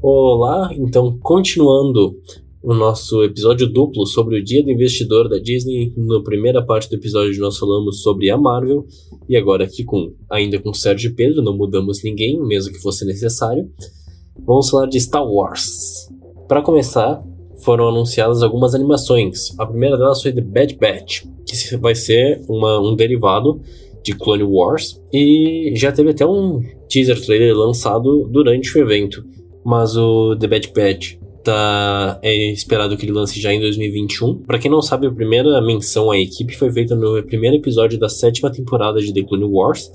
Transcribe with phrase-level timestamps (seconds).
[0.00, 2.16] Olá, então continuando
[2.62, 5.92] o nosso episódio duplo sobre o Dia do Investidor da Disney.
[5.96, 8.86] Na primeira parte do episódio nós falamos sobre a Marvel
[9.28, 13.68] e agora aqui com ainda com Sérgio Pedro, não mudamos ninguém, mesmo que fosse necessário.
[14.46, 16.08] Vamos falar de Star Wars.
[16.46, 17.20] Para começar,
[17.64, 19.52] foram anunciadas algumas animações.
[19.58, 23.60] A primeira delas foi The Bad Batch, que vai ser uma, um derivado
[24.04, 29.24] de Clone Wars e já teve até um teaser trailer lançado durante o evento.
[29.68, 34.38] Mas o The Bad Batch tá é esperado que ele lance já em 2021.
[34.46, 38.08] Para quem não sabe, a primeira menção à equipe foi feita no primeiro episódio da
[38.08, 39.90] sétima temporada de The Clone Wars,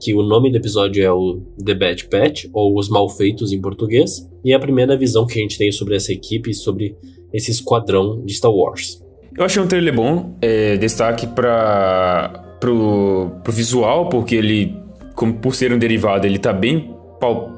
[0.00, 4.24] que o nome do episódio é o The Bad Batch ou Os Malfeitos em português,
[4.44, 6.94] e é a primeira visão que a gente tem sobre essa equipe e sobre
[7.32, 9.02] esse esquadrão de Star Wars.
[9.36, 14.76] Eu achei um trailer bom, é, destaque para pro, pro visual, porque ele,
[15.16, 16.94] como por ser um derivado, ele tá bem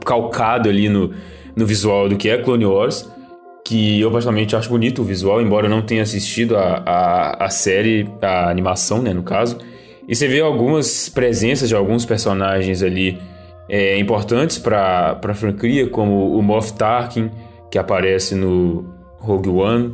[0.07, 1.11] calcado ali no,
[1.61, 3.09] no visual do que é Clone Wars,
[3.65, 7.51] que eu particularmente acho bonito o visual, embora eu não tenha assistido a, a, a
[7.51, 9.59] série, a animação, né, no caso.
[10.09, 13.19] E você vê algumas presenças de alguns personagens ali
[13.69, 17.31] é, importantes para a franquia, como o Moff Tarkin,
[17.71, 19.93] que aparece no Rogue One,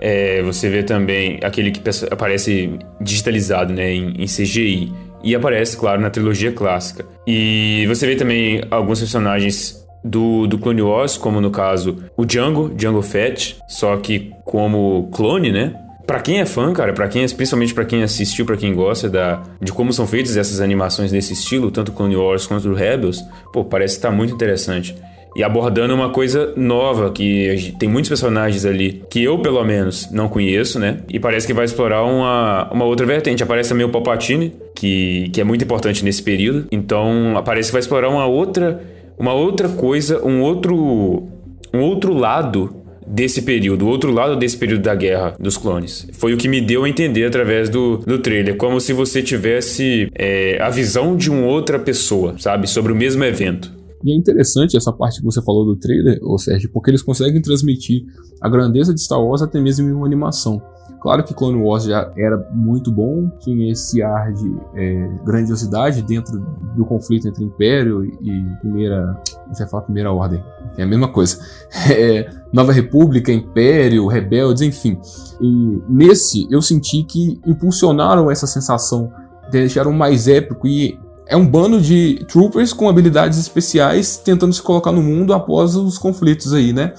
[0.00, 4.92] é, você vê também aquele que aparece digitalizado né, em, em, CGI.
[5.22, 7.06] E aparece, claro, na trilogia clássica.
[7.26, 12.70] E você vê também alguns personagens do, do Clone Wars, como no caso o Django,
[12.74, 15.74] Django Fett, só que como clone, né?
[16.06, 19.42] Pra quem é fã, cara, para quem, principalmente para quem assistiu, para quem gosta da,
[19.60, 23.64] de como são feitas essas animações nesse estilo, tanto Clone Wars quanto o Rebels, pô,
[23.64, 24.94] parece estar tá muito interessante
[25.34, 30.28] e abordando uma coisa nova, que tem muitos personagens ali que eu, pelo menos, não
[30.28, 30.98] conheço, né?
[31.08, 33.42] E parece que vai explorar uma, uma outra vertente.
[33.42, 36.66] Aparece também o Palpatine, que, que é muito importante nesse período.
[36.70, 38.80] Então, parece que vai explorar uma outra,
[39.18, 41.24] uma outra coisa, um outro,
[41.72, 46.06] um outro lado desse período, o outro lado desse período da guerra dos clones.
[46.14, 50.10] Foi o que me deu a entender através do, do trailer, como se você tivesse
[50.14, 53.72] é, a visão de uma outra pessoa, sabe, sobre o mesmo evento.
[54.02, 57.40] E é interessante essa parte que você falou do trailer, ou Sérgio, porque eles conseguem
[57.40, 58.04] transmitir
[58.40, 60.60] a grandeza de Star Wars até mesmo em uma animação.
[61.04, 66.40] Claro que Clone Wars já era muito bom, tinha esse ar de é, grandiosidade dentro
[66.74, 69.14] do conflito entre Império e Primeira.
[69.52, 70.42] Você fala Primeira Ordem,
[70.78, 71.38] é a mesma coisa.
[71.90, 74.98] É, Nova República, Império, Rebeldes, enfim.
[75.38, 79.12] E nesse eu senti que impulsionaram essa sensação,
[79.50, 84.92] deixaram mais épico e é um bando de troopers com habilidades especiais tentando se colocar
[84.92, 86.94] no mundo após os conflitos aí, né?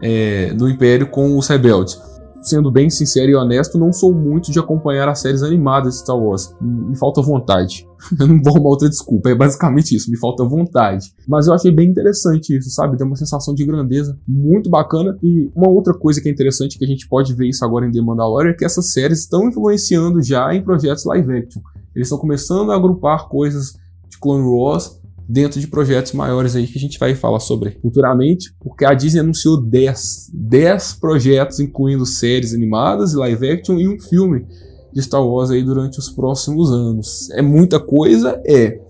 [0.00, 2.05] É, do Império com os rebeldes.
[2.46, 6.16] Sendo bem sincero e honesto, não sou muito de acompanhar as séries animadas de Star
[6.16, 6.54] Wars.
[6.60, 7.84] Me falta vontade.
[8.20, 11.12] Eu não vou arrumar outra desculpa, é basicamente isso, me falta vontade.
[11.26, 12.96] Mas eu achei bem interessante isso, sabe?
[12.96, 15.18] Tem uma sensação de grandeza muito bacana.
[15.20, 17.90] E uma outra coisa que é interessante, que a gente pode ver isso agora em
[17.90, 21.60] The Mandalorian, é que essas séries estão influenciando já em projetos live action.
[21.96, 23.72] Eles estão começando a agrupar coisas
[24.08, 28.54] de Clone Wars dentro de projetos maiores aí que a gente vai falar sobre futuramente,
[28.60, 34.46] porque a Disney anunciou 10, 10 projetos, incluindo séries animadas live action e um filme
[34.92, 37.28] de Star Wars aí durante os próximos anos.
[37.30, 38.40] É muita coisa?
[38.46, 38.80] É.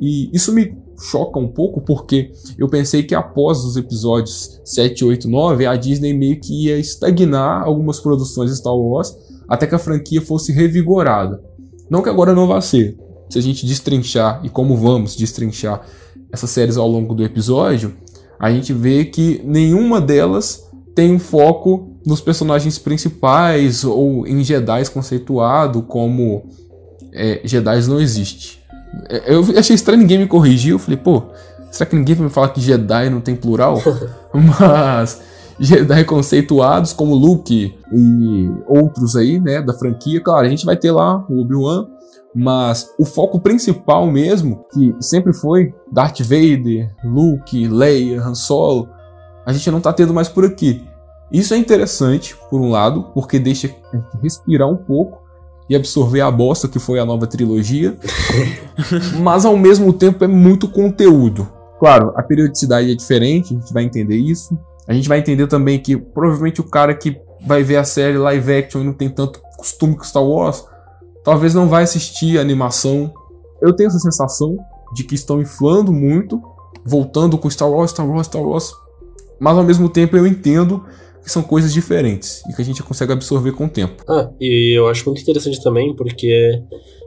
[0.00, 5.28] E isso me choca um pouco porque eu pensei que após os episódios 7, 8,
[5.28, 9.16] 9, a Disney meio que ia estagnar algumas produções de Star Wars
[9.48, 11.42] até que a franquia fosse revigorada.
[11.90, 12.96] Não que agora não vá ser.
[13.28, 15.82] Se a gente destrinchar, e como vamos destrinchar
[16.30, 17.94] essas séries ao longo do episódio,
[18.38, 24.90] a gente vê que nenhuma delas tem um foco nos personagens principais ou em Jedi
[24.90, 26.44] conceituado como
[27.12, 28.60] é, Jedi não existe.
[29.08, 30.72] É, eu achei estranho ninguém me corrigir.
[30.72, 31.22] Eu falei, pô,
[31.70, 33.80] será que ninguém vai me falar que Jedi não tem plural?
[34.32, 35.20] Mas
[35.64, 40.20] Jedi conceituados como Luke e outros aí, né, da franquia.
[40.20, 41.86] Claro, a gente vai ter lá o Obi-Wan,
[42.34, 48.88] mas o foco principal mesmo, que sempre foi Darth Vader, Luke, Leia, Han Solo,
[49.46, 50.84] a gente não tá tendo mais por aqui.
[51.30, 55.22] Isso é interessante, por um lado, porque deixa a gente respirar um pouco
[55.70, 57.96] e absorver a bosta que foi a nova trilogia,
[59.22, 61.48] mas ao mesmo tempo é muito conteúdo.
[61.78, 64.58] Claro, a periodicidade é diferente, a gente vai entender isso.
[64.86, 68.52] A gente vai entender também que provavelmente o cara que vai ver a série live
[68.52, 70.64] action e não tem tanto costume com Star Wars,
[71.24, 73.12] talvez não vai assistir a animação.
[73.60, 74.56] Eu tenho essa sensação
[74.94, 76.42] de que estão inflando muito,
[76.84, 78.72] voltando com Star Wars, Star Wars, Star Wars,
[79.40, 80.84] mas ao mesmo tempo eu entendo
[81.22, 84.02] que são coisas diferentes e que a gente consegue absorver com o tempo.
[84.08, 86.62] Ah, e eu acho muito interessante também porque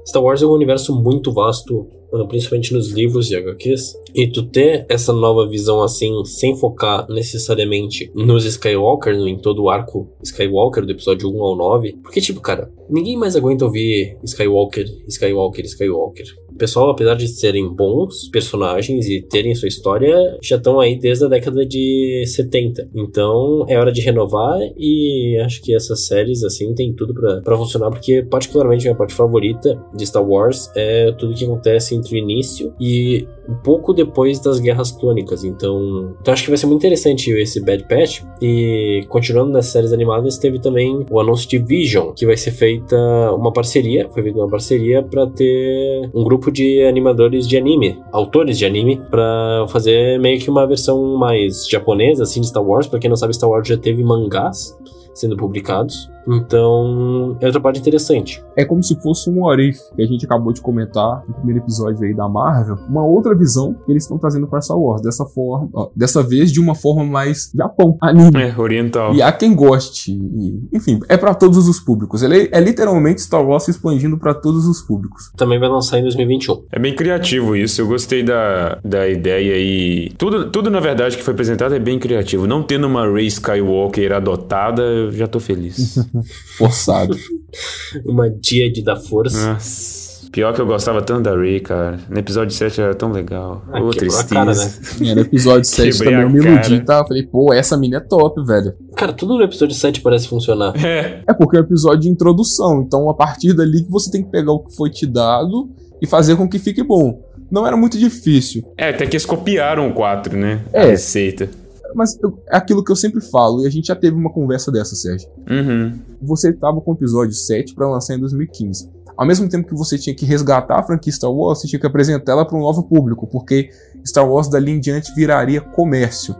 [0.07, 3.95] Star Wars é um universo muito vasto, ah, principalmente nos livros e HQs.
[4.13, 9.69] E tu ter essa nova visão assim, sem focar necessariamente nos Skywalker, em todo o
[9.69, 11.97] arco Skywalker do episódio 1 ao 9.
[12.03, 16.25] Porque, tipo, cara, ninguém mais aguenta ouvir Skywalker, Skywalker, Skywalker.
[16.55, 21.25] O pessoal, apesar de serem bons personagens e terem sua história, já estão aí desde
[21.25, 22.89] a década de 70.
[22.95, 27.89] Então é hora de renovar e acho que essas séries, assim, tem tudo para funcionar,
[27.89, 32.73] porque particularmente minha parte favorita de Star Wars é tudo que acontece entre o início
[32.79, 35.43] e um pouco depois das Guerras Clônicas.
[35.43, 38.21] Então, então acho que vai ser muito interessante esse Bad Patch.
[38.41, 43.31] E continuando nas séries animadas, teve também o anúncio de Vision, que vai ser feita
[43.33, 48.57] uma parceria, foi feita uma parceria para ter um grupo de animadores de anime, autores
[48.57, 52.87] de anime, para fazer meio que uma versão mais japonesa assim de Star Wars.
[52.87, 54.77] Para quem não sabe, Star Wars já teve mangás
[55.13, 56.09] sendo publicados.
[56.27, 58.43] Então, é outra parte interessante.
[58.55, 62.03] É como se fosse um Orif, que a gente acabou de comentar no primeiro episódio
[62.03, 62.77] aí da Marvel.
[62.89, 65.01] Uma outra visão que eles estão trazendo para Star Wars.
[65.01, 68.41] Dessa forma, ó, dessa vez de uma forma mais Japão, anime.
[68.41, 69.13] É, oriental.
[69.13, 70.11] E há quem goste.
[70.11, 72.23] E, enfim, é para todos os públicos.
[72.23, 75.31] Ele é, é literalmente Star Wars se expandindo para todos os públicos.
[75.35, 76.63] Também vai lançar em 2021.
[76.71, 77.81] É bem criativo isso.
[77.81, 80.11] Eu gostei da, da ideia e.
[80.17, 82.47] Tudo, tudo, na verdade, que foi apresentado é bem criativo.
[82.47, 85.97] Não tendo uma Rey Skywalker adotada, eu já tô feliz.
[86.57, 87.15] Forçado.
[88.05, 89.53] Uma Díade da Força.
[89.53, 90.05] Nossa.
[90.31, 91.97] Pior que eu gostava tanto da Ray, cara.
[92.09, 93.63] No episódio 7 era tão legal.
[93.71, 94.27] Ah, Ô, a tristeza.
[94.35, 94.71] cara, né?
[95.09, 96.97] É, no episódio 7 Quebrei também eu a me iludi, tá?
[96.99, 98.73] Eu falei, pô, essa mina é top, velho.
[98.97, 100.73] Cara, tudo no episódio 7 parece funcionar.
[100.85, 101.23] É.
[101.25, 102.81] É porque é um episódio de introdução.
[102.85, 105.69] Então, a partir dali que você tem que pegar o que foi te dado
[106.01, 107.23] e fazer com que fique bom.
[107.49, 108.61] Não era muito difícil.
[108.77, 110.59] É, até que eles copiaram o 4, né?
[110.73, 110.85] A É.
[110.87, 111.47] receita.
[111.95, 114.71] Mas eu- é aquilo que eu sempre falo, e a gente já teve uma conversa
[114.71, 115.29] dessa, Sérgio.
[115.49, 115.97] Uhum.
[116.21, 118.89] Você tava com o episódio 7 pra lançar em 2015.
[119.17, 121.87] Ao mesmo tempo que você tinha que resgatar a franquia Star Wars, você tinha que
[121.87, 123.69] apresentar ela para um novo público, porque
[124.05, 126.35] Star Wars dali em diante viraria comércio.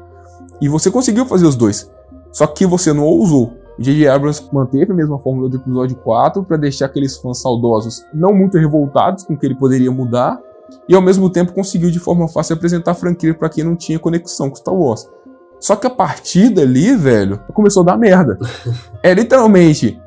[0.62, 1.90] E você conseguiu fazer os dois.
[2.34, 3.54] Só que você não ousou.
[3.80, 4.08] J.J.
[4.08, 8.58] Abrams manteve a mesma fórmula do episódio 4 para deixar aqueles fãs saudosos não muito
[8.58, 10.38] revoltados com o que ele poderia mudar,
[10.90, 14.00] e ao mesmo tempo conseguiu de forma fácil apresentar a franquia para quem não tinha
[14.00, 15.08] conexão com Star Wars.
[15.66, 18.38] Só que a partir dali, velho, começou a dar merda.
[19.02, 20.00] É literalmente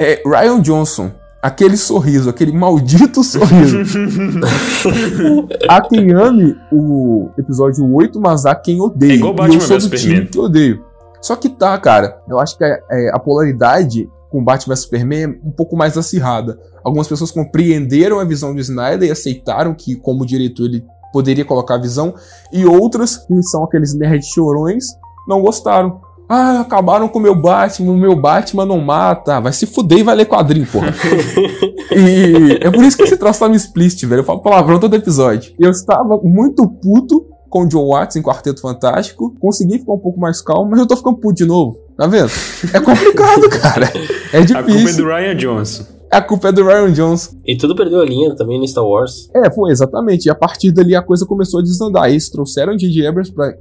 [0.00, 3.78] é Ryan Johnson, aquele sorriso, aquele maldito sorriso.
[5.68, 9.12] há quem ame o episódio 8, mas há quem odeie.
[9.12, 10.84] É igual E Batman eu sou do time que odeio.
[11.22, 15.22] Só que tá, cara, eu acho que a, é, a polaridade com Batman vs Superman
[15.22, 16.58] é um pouco mais acirrada.
[16.82, 21.76] Algumas pessoas compreenderam a visão do Snyder e aceitaram que, como diretor, ele poderia colocar
[21.76, 22.12] a visão,
[22.52, 24.86] e outras, que são aqueles nerds chorões,
[25.28, 26.00] não gostaram.
[26.28, 29.40] Ah, acabaram com o meu Batman, o meu Batman não mata.
[29.40, 30.88] Vai se fuder e vai ler quadrinho, porra.
[31.94, 34.20] e é por isso que esse troço tá me explicit, velho.
[34.20, 35.52] Eu falo palavrão todo episódio.
[35.58, 39.34] Eu estava muito puto com o John Watts em Quarteto Fantástico.
[39.38, 41.78] Consegui ficar um pouco mais calmo, mas eu tô ficando puto de novo.
[41.96, 42.30] Tá vendo?
[42.72, 43.86] É complicado, cara.
[44.32, 45.04] É A culpa é difícil.
[45.04, 45.84] do Ryan Johnson.
[46.10, 47.36] A culpa é do Ryan Johnson.
[47.44, 49.28] E tudo perdeu a linha também no Star Wars.
[49.34, 50.26] É, foi exatamente.
[50.26, 52.08] E a partir dali a coisa começou a desandar.
[52.08, 53.06] Eles trouxeram o J.J.
[53.06, 53.52] Abrams pra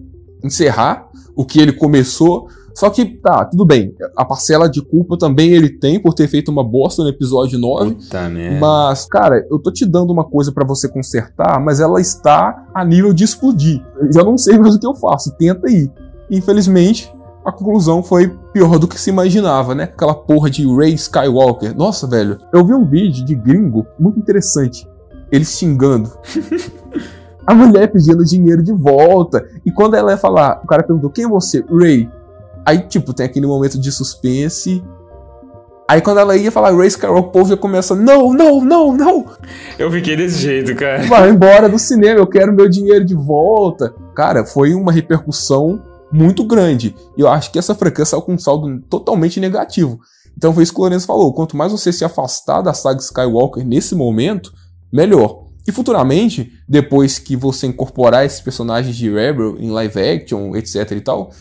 [0.43, 2.47] encerrar o que ele começou.
[2.75, 3.95] Só que, tá, tudo bem.
[4.17, 7.93] A parcela de culpa também ele tem por ter feito uma bosta no episódio 9.
[7.95, 8.59] Puta merda.
[8.59, 12.83] Mas, cara, eu tô te dando uma coisa pra você consertar, mas ela está a
[12.83, 13.85] nível de explodir.
[13.99, 15.35] Eu já não sei mais o que eu faço.
[15.37, 15.87] Tenta aí.
[16.31, 17.13] Infelizmente,
[17.45, 19.83] a conclusão foi pior do que se imaginava, né?
[19.83, 21.75] Aquela porra de Ray Skywalker.
[21.77, 22.39] Nossa, velho.
[22.51, 24.87] Eu vi um vídeo de gringo muito interessante.
[25.31, 26.11] Eles xingando.
[27.45, 29.47] A mulher pedindo dinheiro de volta.
[29.65, 31.63] E quando ela ia falar, o cara perguntou: quem é você?
[31.69, 32.09] Ray.
[32.65, 34.83] Aí, tipo, tem aquele momento de suspense.
[35.89, 39.25] Aí quando ela ia falar Ray Skywalker, o povo já começa: não, não, não, não.
[39.77, 41.03] Eu fiquei desse jeito, cara.
[41.03, 43.93] Vai embora do cinema, eu quero meu dinheiro de volta.
[44.15, 45.81] Cara, foi uma repercussão
[46.11, 46.95] muito grande.
[47.17, 49.99] E eu acho que essa franquia saiu com um saldo totalmente negativo.
[50.37, 53.65] Então foi isso que o Lourenço falou: quanto mais você se afastar da saga Skywalker
[53.65, 54.53] nesse momento,
[54.91, 55.42] melhor.
[55.67, 61.01] E futuramente, depois que você incorporar esses personagens de Rebel em live action, etc e
[61.01, 61.31] tal,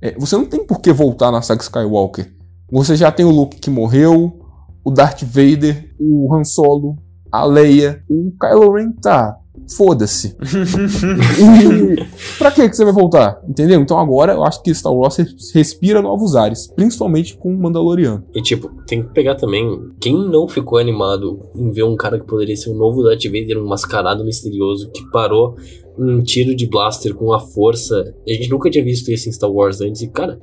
[0.00, 2.32] é, você não tem por que voltar na saga Skywalker.
[2.70, 4.40] Você já tem o Luke que morreu,
[4.84, 6.96] o Darth Vader, o Han Solo,
[7.30, 9.38] a Leia, o Kylo Ren tá.
[9.76, 10.34] Foda-se.
[12.38, 13.40] Pra que que você vai voltar?
[13.48, 13.80] Entendeu?
[13.80, 18.24] Então agora eu acho que Star Wars res- respira novos ares, principalmente com o Mandaloriano.
[18.34, 19.66] E tipo, tem que pegar também
[20.00, 23.58] quem não ficou animado em ver um cara que poderia ser um novo Darth Vader,
[23.62, 25.56] um mascarado misterioso que parou
[25.98, 28.14] um tiro de blaster com a força.
[28.26, 30.00] A gente nunca tinha visto isso em Star Wars antes.
[30.02, 30.38] E, cara,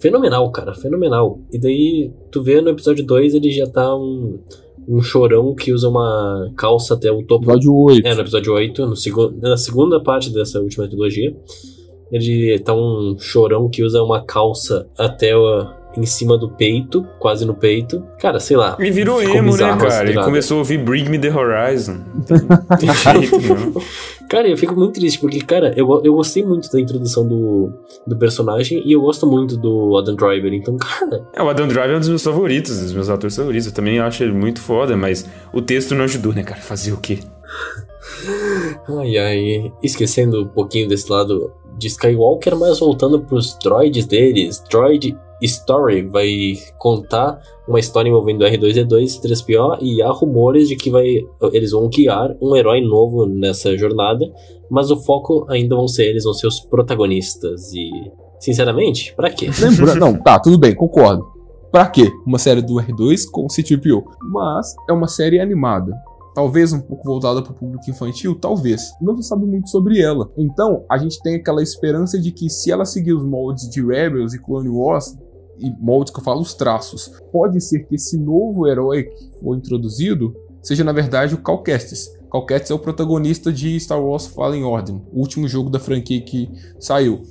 [0.00, 1.40] fenomenal, cara, fenomenal.
[1.52, 4.40] E daí, tu vê no episódio 2 ele já tá um,
[4.88, 7.44] um chorão que usa uma calça até o topo.
[7.44, 8.06] Episódio 8.
[8.06, 11.34] É, no episódio 8, no segu na segunda parte dessa última trilogia.
[12.10, 15.66] Ele tá um chorão que usa uma calça até o,
[15.96, 18.04] em cima do peito, quase no peito.
[18.18, 18.76] Cara, sei lá.
[18.78, 19.86] Ele virou emo, né, cara?
[19.86, 21.98] essa Ele começou a ouvir Bring Me The Horizon.
[22.78, 23.82] Tem jeito, não.
[24.28, 27.72] Cara, eu fico muito triste, porque, cara, eu, eu gostei muito da introdução do,
[28.06, 30.52] do personagem e eu gosto muito do Adam Driver.
[30.52, 33.66] Então, cara, É, o Adam Driver é um dos meus favoritos, dos meus atores favoritos.
[33.66, 36.60] Eu também acho ele muito foda, mas o texto não ajudou, né, cara?
[36.60, 37.18] Fazer o quê?
[38.88, 39.72] ai ai.
[39.82, 44.62] Esquecendo um pouquinho desse lado de Skywalker, mas voltando pros droids deles.
[44.70, 50.90] Droid Story vai contar uma história envolvendo R2D2 e 3PO e há rumores de que
[50.90, 51.06] vai,
[51.52, 54.24] eles vão guiar um herói novo nessa jornada,
[54.70, 57.90] mas o foco ainda vão ser eles, vão ser os protagonistas e,
[58.38, 59.48] sinceramente, pra quê?
[59.60, 59.94] Lembra?
[59.94, 61.24] Não, tá, tudo bem, concordo.
[61.70, 62.10] Pra quê?
[62.26, 64.02] Uma série do R2 com C-3PO.
[64.22, 65.92] Mas é uma série animada.
[66.34, 68.92] Talvez um pouco voltada para o público infantil, talvez.
[69.00, 70.30] Não se sabe muito sobre ela.
[70.36, 74.34] Então, a gente tem aquela esperança de que se ela seguir os moldes de Rebels
[74.34, 75.16] e Clone Wars,
[75.60, 79.56] e moldes que eu falo os traços, pode ser que esse novo herói que foi
[79.56, 82.10] introduzido seja na verdade o Cal Kestis.
[82.30, 86.20] Cal Kestis é o protagonista de Star Wars Fallen Order, o último jogo da franquia
[86.20, 87.22] que saiu.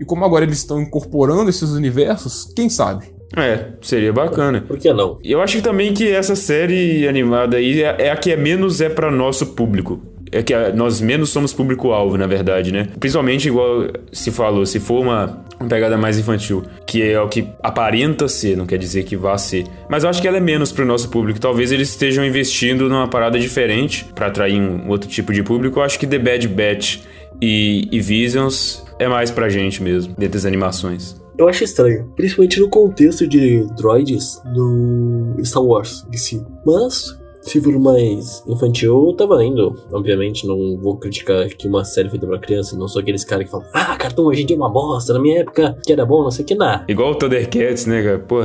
[0.00, 3.18] E como agora eles estão incorporando esses universos, quem sabe?
[3.36, 4.62] É, seria bacana.
[4.62, 5.18] Por que não?
[5.22, 8.36] E eu acho que também que essa série animada aí é, é a que é
[8.36, 10.00] menos é para nosso público.
[10.30, 12.88] É que nós menos somos público-alvo, na verdade, né?
[12.98, 17.48] Principalmente, igual se falou, se for uma, uma pegada mais infantil, que é o que
[17.62, 19.64] aparenta ser, não quer dizer que vá ser.
[19.88, 21.40] Mas eu acho que ela é menos pro nosso público.
[21.40, 25.78] Talvez eles estejam investindo numa parada diferente para atrair um outro tipo de público.
[25.78, 26.98] Eu acho que The Bad Batch
[27.40, 31.16] e, e Visions é mais pra gente mesmo, dentro das animações.
[31.38, 36.44] Eu acho estranho, principalmente no contexto de droids no Star Wars em si.
[36.66, 37.16] Mas,
[37.48, 39.74] se for mais infantil, tá valendo.
[39.92, 43.50] Obviamente, não vou criticar que uma série feita pra criança, não sou aqueles caras que
[43.50, 46.22] falam, ah, cartão hoje em dia é uma bosta, na minha época que era bom,
[46.22, 46.84] não sei o que, nada.
[46.88, 48.18] Igual o Thundercats, né, cara?
[48.18, 48.42] Pô,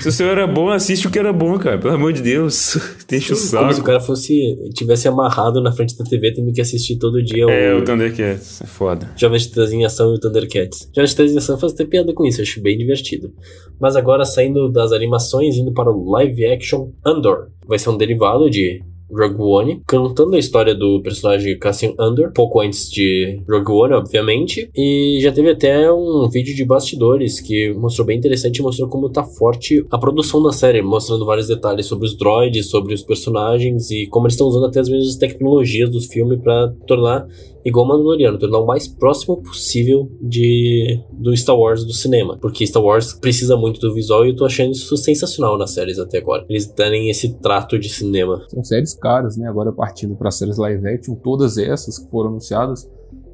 [0.00, 1.78] se o seu era bom, assiste o que era bom, cara.
[1.78, 2.76] Pelo amor de Deus.
[3.08, 3.82] Deixa o Como se o saco.
[3.82, 7.78] cara fosse, tivesse amarrado na frente da TV, tendo que assistir todo dia É, o
[7.78, 8.62] o Thundercats.
[8.62, 9.10] É foda.
[9.16, 10.88] Jovens Titãs em Ação e o Thundercats.
[10.94, 13.32] Jovens Titãs em Ação faz até piada com isso, eu acho bem divertido.
[13.80, 17.48] Mas agora, saindo das animações, indo para o live action Andor.
[17.66, 18.80] Vai ser um derivado de
[19.12, 24.70] Rogue One, contando a história do personagem Cassian Andor, pouco antes de Rogue One, obviamente.
[24.74, 29.24] E já teve até um vídeo de bastidores que mostrou bem interessante mostrou como tá
[29.24, 34.06] forte a produção da série, mostrando vários detalhes sobre os droids, sobre os personagens e
[34.06, 37.26] como eles estão usando até as mesmas tecnologias dos filmes para tornar
[37.64, 42.38] igual Mandaloriano, tornar o mais próximo possível de do Star Wars do cinema.
[42.40, 45.98] Porque Star Wars precisa muito do visual e eu tô achando isso sensacional nas séries
[45.98, 46.44] até agora.
[46.48, 48.42] Eles darem esse trato de cinema.
[48.48, 49.48] São séries caras, né?
[49.48, 52.88] Agora partindo para séries live action, todas essas que foram anunciadas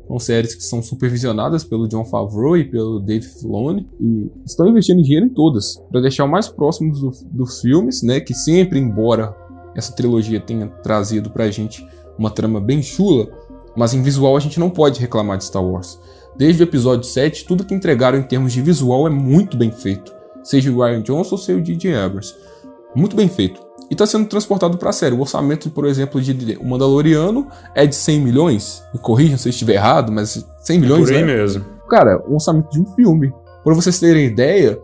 [0.06, 5.02] são séries que são supervisionadas pelo John Favreau e pelo Dave Filoni e estão investindo
[5.02, 8.20] dinheiro em todas para deixar o mais próximo do- dos filmes, né?
[8.20, 9.34] Que sempre, embora
[9.74, 11.84] essa trilogia tenha trazido pra gente
[12.16, 13.26] uma trama bem chula,
[13.76, 15.98] mas em visual a gente não pode reclamar de Star Wars.
[16.36, 20.12] Desde o episódio 7, tudo que entregaram em termos de visual é muito bem feito,
[20.42, 22.34] seja o Ryan Johnson ou seja o DJ Abrams.
[22.94, 23.60] Muito bem feito.
[23.90, 25.14] E está sendo transportado para a série.
[25.14, 28.82] O orçamento, por exemplo, de O Mandaloriano é de 100 milhões.
[28.92, 31.34] Me corrijam se eu estiver errado, mas 100 milhões Por aí né?
[31.34, 31.64] mesmo.
[31.88, 33.32] Cara, o orçamento de um filme.
[33.62, 34.80] Para vocês terem ideia,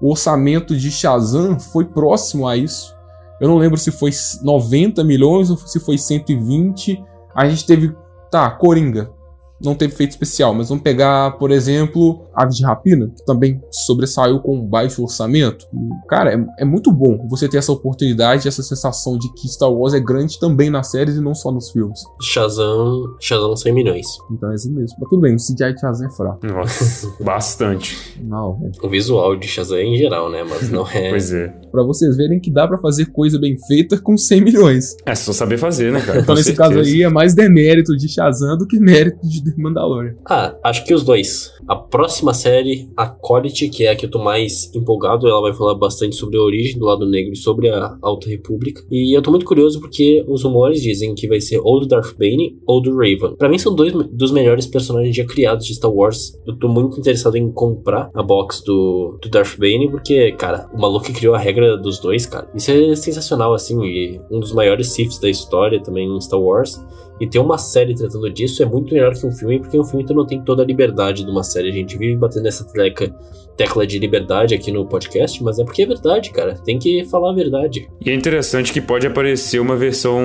[0.00, 2.94] o orçamento de Shazam foi próximo a isso.
[3.40, 4.10] Eu não lembro se foi
[4.42, 7.02] 90 milhões ou se foi 120.
[7.34, 7.94] A gente teve.
[8.30, 9.15] Tá, Coringa.
[9.62, 14.38] Não teve feito especial, mas vamos pegar, por exemplo, Aves de Rapina, que também sobressaiu
[14.40, 15.66] com um baixo orçamento.
[15.72, 19.72] E, cara, é, é muito bom você ter essa oportunidade, essa sensação de que Star
[19.72, 22.00] Wars é grande também nas séries e não só nos filmes.
[22.20, 24.06] Shazam, Shazam 100 milhões.
[24.30, 24.96] Então é isso mesmo.
[25.00, 26.46] Mas tudo bem, o CGI de Shazam é fraco.
[26.46, 27.96] Nossa, bastante.
[28.22, 28.72] Não, velho.
[28.82, 30.44] O visual de Shazam em geral, né?
[30.48, 31.10] Mas não é.
[31.16, 31.48] Pois é.
[31.72, 34.96] Pra vocês verem que dá pra fazer coisa bem feita com 100 milhões.
[35.06, 36.20] É só saber fazer, né, cara?
[36.20, 36.68] Então, Com nesse certeza.
[36.68, 40.16] caso aí, é mais demérito de Shazam do que mérito de The Mandalorian.
[40.28, 41.52] Ah, acho que os dois.
[41.68, 45.52] A próxima série, a Quality, que é a que eu tô mais empolgado, ela vai
[45.52, 48.82] falar bastante sobre a origem do lado negro e sobre a Alta República.
[48.90, 52.16] E eu tô muito curioso porque os rumores dizem que vai ser ou do Darth
[52.18, 53.36] Bane ou do Raven.
[53.36, 56.38] Pra mim são dois dos melhores personagens já criados de Star Wars.
[56.46, 60.80] Eu tô muito interessado em comprar a box do, do Darth Bane porque, cara, o
[60.80, 62.48] maluco que criou a regra dos dois, cara.
[62.54, 66.80] Isso é sensacional, assim, e um dos maiores Siths da história também em Star Wars.
[67.20, 70.04] E ter uma série tratando disso é muito melhor que um filme, porque um filme
[70.04, 71.70] tu não tem toda a liberdade de uma série.
[71.70, 73.08] A gente vive batendo essa tecla,
[73.56, 76.54] tecla de liberdade aqui no podcast, mas é porque é verdade, cara.
[76.54, 77.88] Tem que falar a verdade.
[78.04, 80.20] E é interessante que pode aparecer uma versão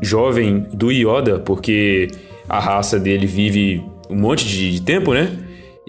[0.00, 2.08] jovem do Yoda, porque
[2.48, 5.36] a raça dele vive um monte de tempo, né?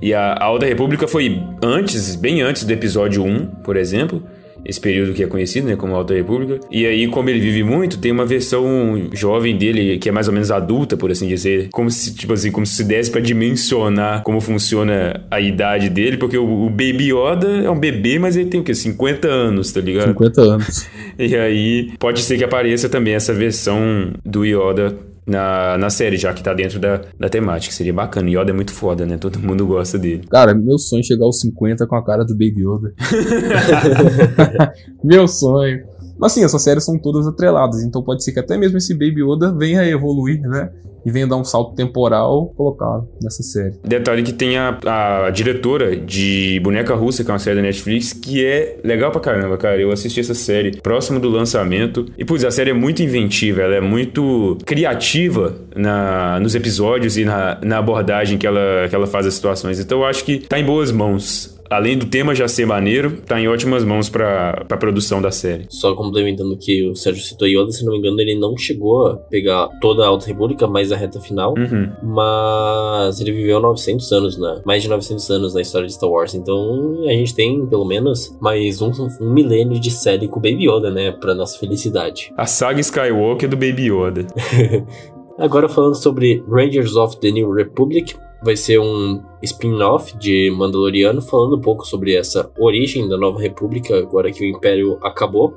[0.01, 4.23] E a Alda República foi antes, bem antes do episódio 1, por exemplo
[4.65, 6.59] esse período que é conhecido, né, como Alta República.
[6.71, 10.33] E aí, como ele vive muito, tem uma versão jovem dele que é mais ou
[10.33, 14.39] menos adulta, por assim dizer, como se tipo assim, como se desse para dimensionar como
[14.39, 18.59] funciona a idade dele, porque o, o, Baby Yoda é um bebê, mas ele tem
[18.59, 18.73] o quê?
[18.73, 20.09] 50 anos, tá ligado?
[20.09, 20.87] 50 anos.
[21.17, 24.95] e aí, pode ser que apareça também essa versão do Yoda
[25.31, 27.73] na, na série, já que tá dentro da, da temática.
[27.73, 28.29] Seria bacana.
[28.29, 29.17] Yoda é muito foda, né?
[29.17, 30.23] Todo mundo gosta dele.
[30.29, 32.93] Cara, meu sonho é chegar aos 50 com a cara do Baby Yoda.
[35.03, 35.90] meu sonho.
[36.21, 39.23] Mas sim, essas séries são todas atreladas, então pode ser que até mesmo esse Baby
[39.23, 40.69] Yoda venha a evoluir, né?
[41.03, 43.73] E venha dar um salto temporal colocado nessa série.
[43.83, 44.77] Detalhe que tem a,
[45.25, 49.19] a diretora de Boneca Russa, que é uma série da Netflix, que é legal pra
[49.19, 49.81] caramba, cara.
[49.81, 52.05] Eu assisti essa série próximo do lançamento.
[52.19, 57.25] E, putz, a série é muito inventiva, ela é muito criativa na, nos episódios e
[57.25, 59.79] na, na abordagem que ela, que ela faz as situações.
[59.79, 63.39] Então eu acho que tá em boas mãos além do tema já ser maneiro, tá
[63.39, 65.65] em ótimas mãos pra, pra produção da série.
[65.69, 69.15] Só complementando que o Sérgio citou Yoda, se não me engano, ele não chegou a
[69.15, 71.89] pegar toda a Alta República, mais a reta final, uhum.
[72.03, 74.61] mas ele viveu 900 anos, né?
[74.65, 78.37] Mais de 900 anos na história de Star Wars, então a gente tem, pelo menos,
[78.41, 81.11] mais um, um milênio de série com o Baby Yoda, né?
[81.11, 82.33] Pra nossa felicidade.
[82.35, 84.27] A saga Skywalker do Baby Yoda.
[85.39, 91.57] Agora falando sobre Rangers of the New Republic, vai ser um spin-off de Mandaloriano, falando
[91.57, 95.53] um pouco sobre essa origem da Nova República, agora que o Império acabou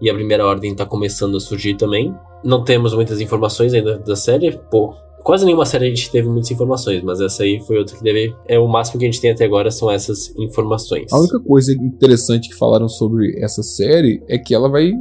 [0.00, 2.14] e a Primeira Ordem está começando a surgir também.
[2.42, 4.94] Não temos muitas informações ainda da série, pô.
[5.22, 8.34] Quase nenhuma série a gente teve muitas informações, mas essa aí foi outra que deve.
[8.48, 11.12] É o máximo que a gente tem até agora são essas informações.
[11.12, 14.92] A única coisa interessante que falaram sobre essa série é que ela vai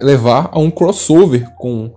[0.00, 1.92] levar a um crossover com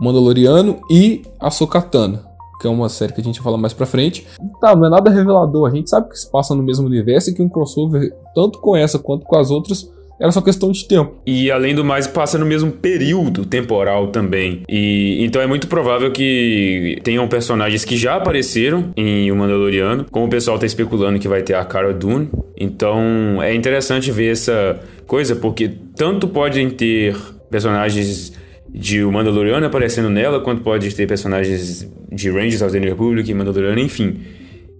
[0.00, 2.31] Mandaloriano e a Sokatana
[2.62, 4.24] que é uma série que a gente vai falar mais pra frente.
[4.60, 5.68] Tá, não é nada revelador.
[5.68, 8.76] A gente sabe que se passa no mesmo universo e que um crossover, tanto com
[8.76, 11.16] essa quanto com as outras, era só questão de tempo.
[11.26, 14.62] E além do mais, passa no mesmo período temporal também.
[14.68, 20.26] E então é muito provável que tenham personagens que já apareceram em O Mandaloriano, como
[20.26, 22.30] o pessoal tá especulando que vai ter a Cara Dune.
[22.56, 27.16] Então é interessante ver essa coisa, porque tanto podem ter
[27.50, 28.32] personagens
[28.72, 33.30] de o Mandaloriano aparecendo nela, quanto pode ter personagens de Rangers of the New Republic
[33.30, 34.18] e Mandaloriano, enfim.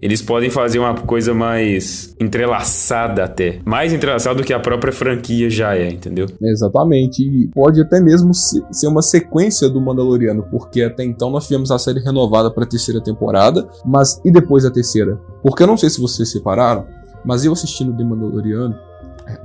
[0.00, 3.61] Eles podem fazer uma coisa mais entrelaçada até.
[3.64, 6.26] Mais entrelaçada do que a própria franquia já é, entendeu?
[6.42, 7.22] Exatamente.
[7.22, 11.78] E pode até mesmo ser uma sequência do Mandaloriano, porque até então nós tivemos a
[11.78, 15.20] série renovada para a terceira temporada, mas e depois da terceira?
[15.40, 16.85] Porque eu não sei se vocês separaram,
[17.24, 18.74] mas eu assistindo The Mandaloriano,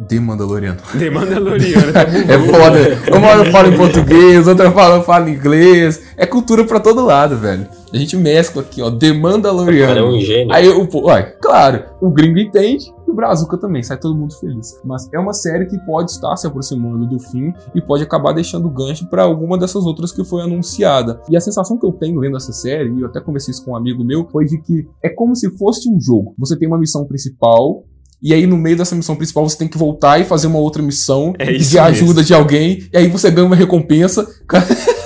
[0.07, 0.79] The Mandaloriano.
[0.97, 1.91] The Mandaloriano.
[1.95, 3.17] é foda.
[3.17, 6.01] Uma hora eu falo em português, outra eu falo em inglês.
[6.17, 7.67] É cultura pra todo lado, velho.
[7.93, 8.91] A gente mescla aqui, ó.
[8.91, 9.91] The Mandaloriano.
[9.91, 10.53] O cara é um gênio.
[10.53, 13.81] Aí, o, ué, claro, o gringo entende e o Brazuca também.
[13.81, 14.79] Sai todo mundo feliz.
[14.83, 18.69] Mas é uma série que pode estar se aproximando do fim e pode acabar deixando
[18.69, 21.21] gancho para alguma dessas outras que foi anunciada.
[21.29, 23.71] E a sensação que eu tenho vendo essa série, e eu até conversei isso com
[23.71, 26.35] um amigo meu, foi de que é como se fosse um jogo.
[26.37, 27.85] Você tem uma missão principal
[28.21, 30.81] e aí, no meio dessa missão principal, você tem que voltar e fazer uma outra
[30.81, 32.23] missão é de ajuda mesmo.
[32.23, 32.87] de alguém.
[32.91, 34.27] E aí você ganha uma recompensa.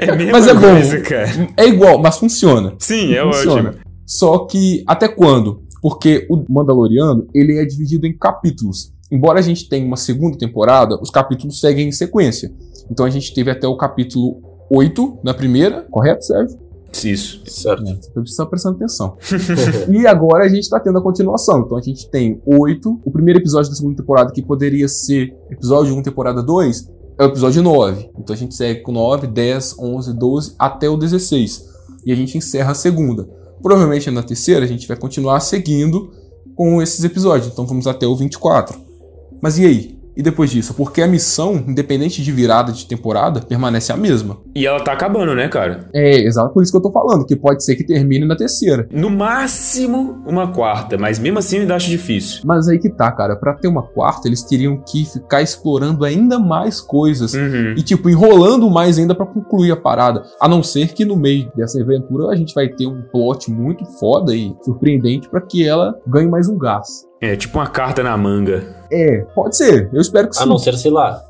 [0.00, 0.60] É mesmo mas é bom.
[0.60, 1.02] Coisa,
[1.56, 2.72] é igual, mas funciona.
[2.78, 3.70] Sim, é funciona.
[3.70, 3.84] ótimo.
[4.06, 5.64] Só que até quando?
[5.82, 8.92] Porque o Mandaloriano, ele é dividido em capítulos.
[9.10, 12.52] Embora a gente tenha uma segunda temporada, os capítulos seguem em sequência.
[12.88, 16.56] Então a gente teve até o capítulo 8 na primeira, correto, Sérgio?
[17.04, 17.42] Isso.
[17.46, 17.86] Certo.
[17.86, 19.16] É, você precisa prestando atenção.
[19.88, 21.60] e agora a gente tá tendo a continuação.
[21.60, 23.00] Então a gente tem oito.
[23.04, 27.28] O primeiro episódio da segunda temporada, que poderia ser episódio 1, temporada 2, é o
[27.28, 28.10] episódio 9.
[28.18, 31.68] Então a gente segue com 9, 10, 11, 12 até o 16.
[32.06, 33.28] E a gente encerra a segunda.
[33.62, 36.10] Provavelmente na terceira a gente vai continuar seguindo
[36.54, 37.52] com esses episódios.
[37.52, 38.78] Então vamos até o 24.
[39.40, 39.97] Mas e aí?
[40.18, 40.74] E depois disso?
[40.74, 44.38] Porque a missão, independente de virada de temporada, permanece a mesma.
[44.52, 45.88] E ela tá acabando, né, cara?
[45.94, 48.88] É, exato por isso que eu tô falando, que pode ser que termine na terceira.
[48.92, 52.42] No máximo, uma quarta, mas mesmo assim eu ainda acho difícil.
[52.44, 53.36] Mas aí que tá, cara.
[53.36, 57.34] Pra ter uma quarta, eles teriam que ficar explorando ainda mais coisas.
[57.34, 57.74] Uhum.
[57.76, 60.24] E, tipo, enrolando mais ainda para concluir a parada.
[60.40, 63.84] A não ser que no meio dessa aventura a gente vai ter um plot muito
[64.00, 67.07] foda e surpreendente para que ela ganhe mais um gás.
[67.20, 68.64] É, tipo uma carta na manga.
[68.90, 69.88] É, pode ser.
[69.92, 70.42] Eu espero que sim.
[70.42, 71.22] A não ser, sei lá,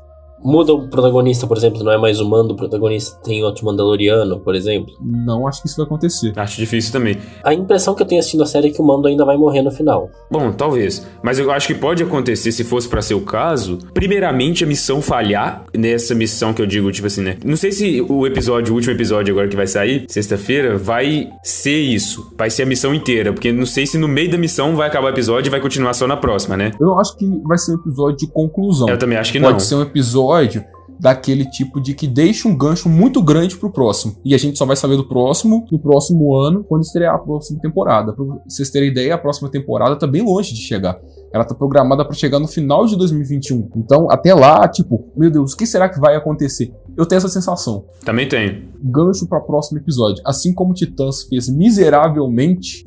[0.43, 4.39] muda o protagonista, por exemplo, não é mais o Mando, o protagonista tem outro Mandaloriano,
[4.39, 4.93] por exemplo.
[5.01, 6.33] Não acho que isso vai acontecer.
[6.35, 7.17] Acho difícil também.
[7.43, 9.61] A impressão que eu tenho assistindo a série é que o Mando ainda vai morrer
[9.61, 10.09] no final.
[10.31, 11.05] Bom, talvez.
[11.21, 15.01] Mas eu acho que pode acontecer, se fosse pra ser o caso, primeiramente a missão
[15.01, 17.37] falhar, nessa missão que eu digo, tipo assim, né?
[17.43, 21.79] Não sei se o episódio, o último episódio agora que vai sair, sexta-feira, vai ser
[21.79, 22.33] isso.
[22.37, 25.07] Vai ser a missão inteira, porque não sei se no meio da missão vai acabar
[25.07, 26.71] o episódio e vai continuar só na próxima, né?
[26.79, 28.87] Eu acho que vai ser um episódio de conclusão.
[28.87, 29.59] Eu também acho que Pode não.
[29.59, 30.28] ser um episódio
[30.99, 34.17] daquele tipo de que deixa um gancho muito grande pro próximo.
[34.23, 37.59] E a gente só vai saber do próximo no próximo ano, quando estrear a próxima
[37.61, 38.11] temporada.
[38.11, 40.99] Pra vocês terem ideia, a próxima temporada tá bem longe de chegar.
[41.31, 43.69] Ela tá programada para chegar no final de 2021.
[43.77, 46.73] Então, até lá, tipo, meu Deus, o que será que vai acontecer?
[46.97, 47.85] Eu tenho essa sensação.
[48.03, 48.67] Também tem.
[48.83, 50.21] Gancho para próximo episódio.
[50.25, 52.83] Assim como Titãs fez miseravelmente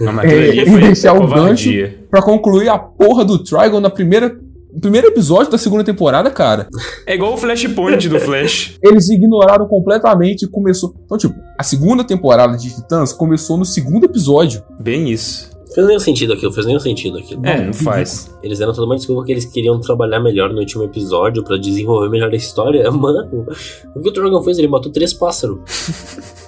[0.00, 2.06] Não, mas É, foi deixar o covardia.
[2.10, 4.38] para concluir a porra do Trigon na primeira
[4.80, 6.68] primeiro episódio da segunda temporada, cara.
[7.06, 8.78] É igual o Flashpoint do Flash.
[8.82, 10.94] Eles ignoraram completamente e começou.
[11.04, 14.62] Então, tipo, a segunda temporada de Titãs começou no segundo episódio.
[14.80, 15.50] Bem isso.
[15.74, 17.44] Fez nenhum sentido aquilo, fez nenhum sentido aquilo.
[17.44, 18.34] É, não faz.
[18.42, 22.08] Eles deram toda uma desculpa que eles queriam trabalhar melhor no último episódio pra desenvolver
[22.08, 22.88] melhor a história.
[22.92, 23.46] Mano,
[23.94, 24.58] o que o Dragon fez?
[24.58, 25.58] Ele matou três pássaros.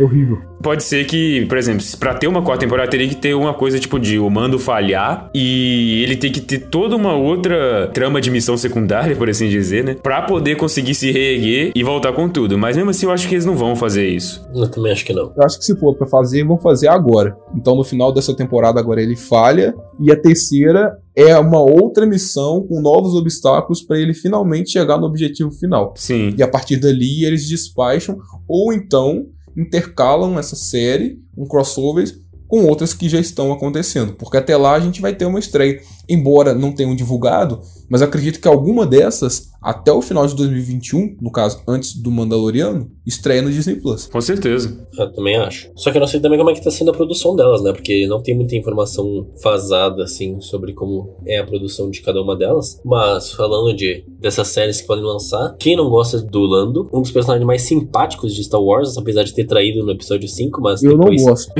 [0.00, 0.38] Horrível.
[0.62, 3.54] Pode ser que, por exemplo, se pra ter uma quarta temporada, teria que ter uma
[3.54, 8.20] coisa tipo de o mando falhar e ele tem que ter toda uma outra trama
[8.20, 9.94] de missão secundária, por assim dizer, né?
[9.94, 12.58] Pra poder conseguir se reerguer e voltar com tudo.
[12.58, 14.44] Mas mesmo assim, eu acho que eles não vão fazer isso.
[14.54, 15.32] Eu também acho que não.
[15.36, 17.36] Eu acho que se for pra fazer, vão fazer agora.
[17.54, 19.74] Então, no final dessa temporada, agora ele falha.
[20.00, 25.06] E a terceira é uma outra missão com novos obstáculos pra ele finalmente chegar no
[25.06, 25.92] objetivo final.
[25.96, 26.34] Sim.
[26.36, 29.26] E a partir dali eles despacham ou então
[29.58, 32.08] intercalam essa série, um crossover,
[32.46, 34.14] com outras que já estão acontecendo.
[34.14, 35.82] Porque até lá a gente vai ter uma estreia.
[36.08, 41.30] Embora não tenham divulgado, mas acredito que alguma dessas, até o final de 2021, no
[41.30, 44.06] caso, antes do Mandaloriano, estreia no Disney Plus.
[44.06, 44.86] Com certeza.
[44.98, 45.70] Eu também acho.
[45.74, 47.72] Só que eu não sei também como é que tá sendo a produção delas, né?
[47.72, 52.36] Porque não tem muita informação vazada, assim, sobre como é a produção de cada uma
[52.36, 52.80] delas.
[52.84, 57.10] Mas, falando de dessas séries que podem lançar, quem não gosta do Lando, um dos
[57.10, 60.96] personagens mais simpáticos de Star Wars, apesar de ter traído no episódio 5, mas Eu
[60.96, 61.22] não depois...
[61.22, 61.52] gosto.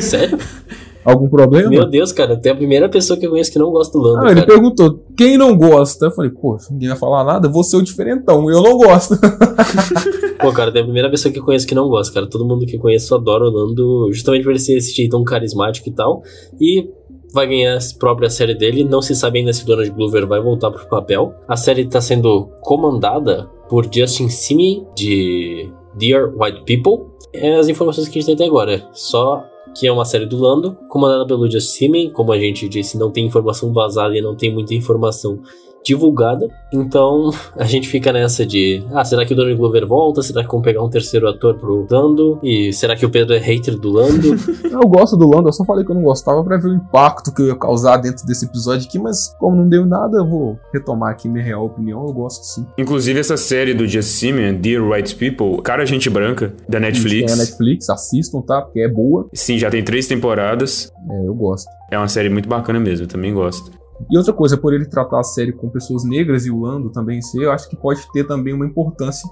[0.00, 0.38] Sério?
[1.06, 1.70] Algum problema?
[1.70, 4.26] Meu Deus, cara, até a primeira pessoa que eu conheço que não gosta do Lando,
[4.26, 4.46] Ah, ele cara.
[4.46, 6.06] perguntou, quem não gosta?
[6.06, 8.50] Eu falei, pô, ninguém vai falar nada, vou ser o diferentão.
[8.50, 9.14] Eu não gosto.
[10.40, 12.26] Pô, cara, tem a primeira pessoa que eu conheço que não gosta, cara.
[12.28, 15.88] Todo mundo que eu conheço adora o Lando, justamente por ele ser esse jeitão carismático
[15.88, 16.22] e tal.
[16.60, 16.90] E
[17.32, 18.84] vai ganhar a própria série dele.
[18.84, 21.32] Não se sabe ainda se Donald Glover vai voltar pro papel.
[21.48, 27.06] A série tá sendo comandada por Justin Simien, de Dear White People.
[27.32, 28.86] É as informações que a gente tem até agora.
[28.92, 29.42] Só
[29.78, 32.10] que é uma série do Lando, comandada pelo Justin Simien.
[32.10, 35.40] Como a gente disse, não tem informação vazada e não tem muita informação
[35.86, 36.48] divulgada.
[36.72, 40.20] Então a gente fica nessa de: ah, será que o Donald Glover volta?
[40.22, 42.38] Será que vão pegar um terceiro ator pro Lando?
[42.42, 44.34] E será que o Pedro é hater do Lando?
[44.70, 47.32] Eu gosto do Lando, eu só falei que eu não gostava pra ver o impacto
[47.32, 50.58] que eu ia causar dentro desse episódio aqui, mas como não deu nada, eu vou
[50.72, 52.66] retomar aqui minha real opinião, eu gosto sim.
[52.76, 57.32] Inclusive, essa série do Just Simeon, Dear White People, Cara Gente Branca, da Netflix.
[57.32, 58.60] A Netflix, assistam, tá?
[58.60, 60.92] Porque é boa, Sim, já tem três temporadas.
[61.10, 61.68] é, eu gosto.
[61.90, 63.70] É uma série muito bacana mesmo, eu também gosto.
[64.10, 67.20] E outra coisa, por ele tratar a série com pessoas negras e o Lando também
[67.22, 69.28] ser, eu acho que pode ter também uma importância,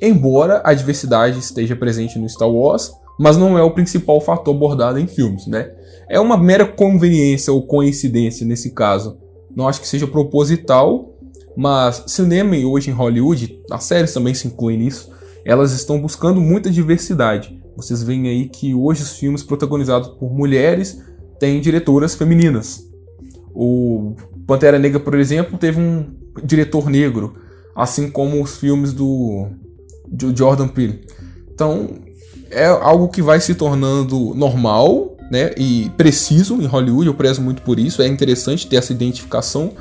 [0.00, 4.98] embora a diversidade esteja presente no Star Wars, mas não é o principal fator abordado
[4.98, 5.72] em filmes, né?
[6.08, 9.18] É uma mera conveniência ou coincidência nesse caso.
[9.54, 11.14] Não acho que seja proposital,
[11.56, 15.10] mas cinema e hoje em Hollywood, as séries também se incluem nisso,
[15.44, 17.60] elas estão buscando muita diversidade.
[17.76, 21.02] Vocês veem aí que hoje os filmes protagonizados por mulheres
[21.38, 22.87] têm diretoras femininas.
[23.54, 24.14] O
[24.46, 26.06] Pantera Negra, por exemplo, teve um
[26.42, 27.34] diretor negro,
[27.74, 29.48] assim como os filmes do,
[30.06, 31.00] do Jordan Peele.
[31.52, 31.88] Então,
[32.50, 37.62] é algo que vai se tornando normal, né, e preciso em Hollywood, eu prezo muito
[37.62, 39.72] por isso, é interessante ter essa identificação,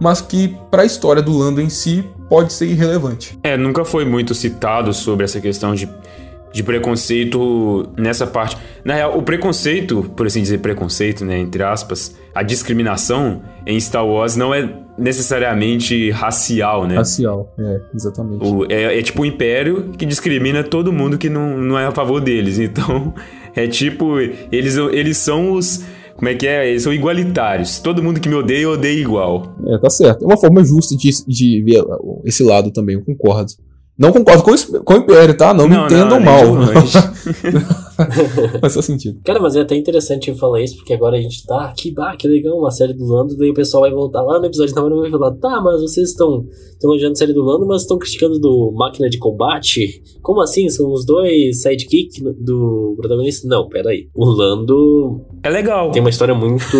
[0.00, 3.38] mas que para a história do Lando em si pode ser irrelevante.
[3.42, 5.88] É, nunca foi muito citado sobre essa questão de,
[6.52, 8.56] de preconceito nessa parte.
[8.84, 14.06] Na real, o preconceito, por assim dizer, preconceito, né, entre aspas, a discriminação em Star
[14.06, 16.96] Wars não é necessariamente racial, né?
[16.96, 18.44] Racial, é, exatamente.
[18.44, 21.92] O- é, é tipo o Império que discrimina todo mundo que não, não é a
[21.92, 22.58] favor deles.
[22.72, 23.14] Então,
[23.54, 24.18] é tipo,
[24.50, 25.84] eles, eles são os.
[26.16, 26.68] Como é que é?
[26.70, 27.78] Eles são igualitários.
[27.80, 29.54] Todo mundo que me odeia, odeia igual.
[29.66, 30.22] É, tá certo.
[30.22, 31.82] É uma forma justa de, de ver
[32.24, 33.52] esse lado também, eu concordo.
[33.98, 35.52] Não concordo com, o- com o Império, tá?
[35.52, 36.40] Não, me entendam nem mal.
[36.40, 36.98] de longe.
[38.60, 39.20] Faz só sentido.
[39.24, 42.26] Cara, mas é até interessante falar isso, porque agora a gente tá aqui, bah, que
[42.26, 44.98] legal, uma série do Lando, daí o pessoal vai voltar lá no episódio da Marvel
[45.06, 46.44] e vai falar, tá, mas vocês estão
[46.82, 50.02] elogiando a série do Lando, mas estão criticando do Máquina de Combate?
[50.22, 50.68] Como assim?
[50.68, 53.46] São os dois sidekick do protagonista?
[53.46, 54.08] Não, peraí.
[54.14, 55.90] O Lando É legal.
[55.90, 56.76] tem uma história muito...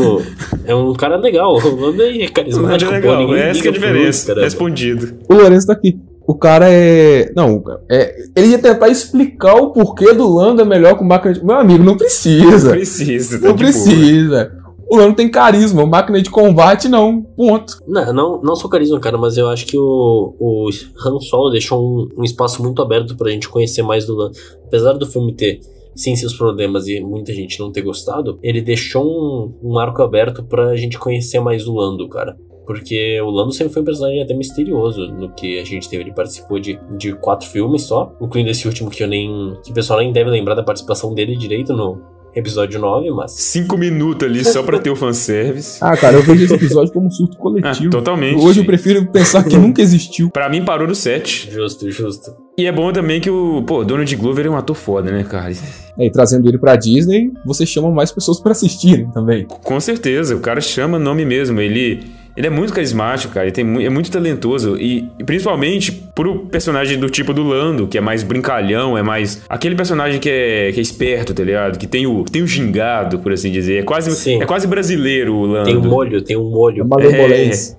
[0.65, 3.21] é um cara legal, o Lando é carismático, é pô, legal.
[3.27, 4.35] ninguém Essa que é a Lando, diferença.
[4.35, 5.19] Respondido.
[5.29, 5.97] O Lourenço tá aqui.
[6.27, 7.33] O cara é.
[7.35, 8.15] Não, é...
[8.37, 11.45] ele ia tentar explicar o porquê do Lando é melhor que o máquina de.
[11.45, 12.71] Meu amigo, não precisa.
[12.71, 13.59] Precisa, tá Não boa.
[13.59, 14.63] precisa.
[14.89, 17.23] O Lando tem carisma, o máquina de combate não.
[17.23, 17.79] Ponto.
[17.89, 20.69] Não, não, não só carisma, cara, mas eu acho que o, o
[21.05, 24.37] Han Solo deixou um, um espaço muito aberto pra gente conhecer mais do Lando.
[24.67, 25.61] Apesar do filme ter,
[25.95, 30.43] sim, seus problemas e muita gente não ter gostado, ele deixou um, um arco aberto
[30.43, 32.37] pra gente conhecer mais do Lando, cara.
[32.73, 36.05] Porque o Lando sempre foi um personagem até misterioso no que a gente teve.
[36.05, 39.57] Ele participou de, de quatro filmes só, incluindo esse último que eu nem.
[39.65, 42.01] que o pessoal nem deve lembrar da participação dele direito no
[42.35, 43.33] episódio 9, mas.
[43.33, 45.79] Cinco minutos ali só pra ter o fanservice.
[45.83, 47.91] Ah, cara, eu vejo esse episódio como um surto Ah, coletivo.
[47.91, 48.43] totalmente.
[48.43, 50.31] Hoje eu prefiro pensar que nunca existiu.
[50.31, 51.51] Pra mim parou no 7.
[51.51, 52.35] Justo, justo.
[52.57, 55.53] E é bom também que o, pô, Donald Glover é um ator foda, né, cara?
[55.99, 59.47] É, e trazendo ele pra Disney, você chama mais pessoas pra assistirem também.
[59.47, 61.61] Com certeza, o cara chama nome mesmo.
[61.61, 62.01] Ele,
[62.37, 63.47] ele é muito carismático, cara.
[63.47, 64.77] Ele tem, é muito talentoso.
[64.79, 69.45] E, e principalmente pro personagem do tipo do Lando, que é mais brincalhão, é mais.
[69.49, 71.79] Aquele personagem que é, que é esperto, tá ligado?
[71.79, 73.81] Que tem o, tem o gingado, por assim dizer.
[73.81, 74.43] É quase, Sim.
[74.43, 75.65] é quase brasileiro o Lando.
[75.65, 76.89] Tem um molho, tem um molho.
[76.89, 77.77] Malevolência.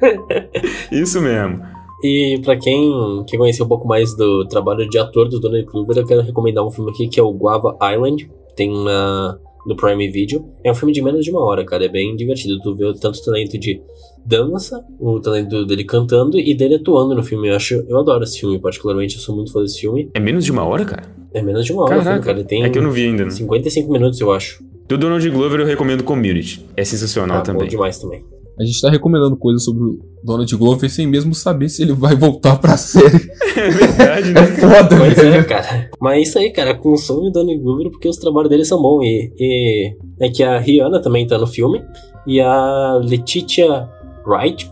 [0.92, 1.62] Isso mesmo.
[2.02, 5.96] E pra quem quer conhecer um pouco mais do trabalho de ator do Donald Glover,
[5.96, 8.30] eu quero recomendar um filme aqui que é o Guava Island.
[8.54, 9.36] Tem na,
[9.68, 10.44] no Prime Video.
[10.64, 11.84] É um filme de menos de uma hora, cara.
[11.84, 12.58] É bem divertido.
[12.60, 13.80] Tu vê o tanto talento de
[14.24, 17.48] dança, o talento dele cantando e dele atuando no filme.
[17.48, 19.16] Eu, acho, eu adoro esse filme, particularmente.
[19.16, 20.10] Eu sou muito fã desse filme.
[20.14, 21.02] É menos de uma hora, cara?
[21.34, 22.38] É menos de uma hora o filme, cara.
[22.38, 23.24] Ele tem É que eu não vi ainda.
[23.24, 23.30] Né?
[23.30, 24.64] 55 minutos, eu acho.
[24.88, 26.64] Do Donald Glover eu recomendo Community.
[26.74, 27.68] É sensacional Ah, bom também.
[27.68, 28.24] demais também.
[28.60, 32.16] A gente tá recomendando coisas sobre o Donald Glover sem mesmo saber se ele vai
[32.16, 33.30] voltar pra série.
[33.58, 34.46] É verdade, É né?
[34.46, 35.46] foda, Pois é, velho.
[35.48, 35.90] cara.
[36.00, 36.74] Mas é isso aí, cara.
[36.76, 39.02] Consome o Donald Glover porque os trabalhos dele são bons.
[39.04, 41.82] E, e é que a Rihanna também tá no filme.
[42.26, 43.88] E a Letitia
[44.24, 44.70] Wright,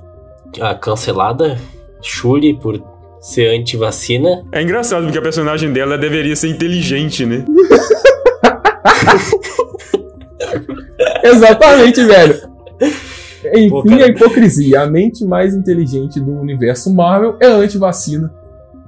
[0.60, 1.58] a cancelada,
[2.00, 2.80] Shuri por
[3.20, 4.44] ser anti-vacina.
[4.52, 7.44] É engraçado porque a personagem dela deveria ser inteligente, né?
[11.24, 12.55] Exatamente, velho.
[13.54, 14.82] Enfim, Pô, a hipocrisia.
[14.82, 18.32] A mente mais inteligente do universo Marvel é anti-vacina.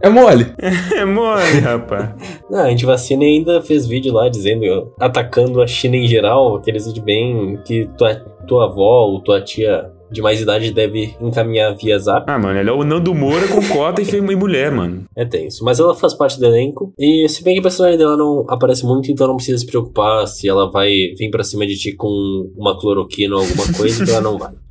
[0.01, 0.47] É mole.
[0.95, 2.11] É mole, rapaz.
[2.53, 7.05] Ah, a anti-vacina ainda fez vídeo lá dizendo, atacando a China em geral, aqueles vídeos
[7.05, 8.15] bem que tua,
[8.47, 12.25] tua avó ou tua tia de mais idade deve encaminhar via zap.
[12.31, 15.05] Ah, mano, ela é o Nando Moura com cota e e mulher, mano.
[15.15, 15.65] É tenso.
[15.65, 16.93] Mas ela faz parte do elenco.
[16.99, 20.27] E se bem que a personagem dela não aparece muito, então não precisa se preocupar
[20.27, 24.11] se ela vai vir pra cima de ti com uma cloroquina ou alguma coisa, que
[24.11, 24.53] ela não vai.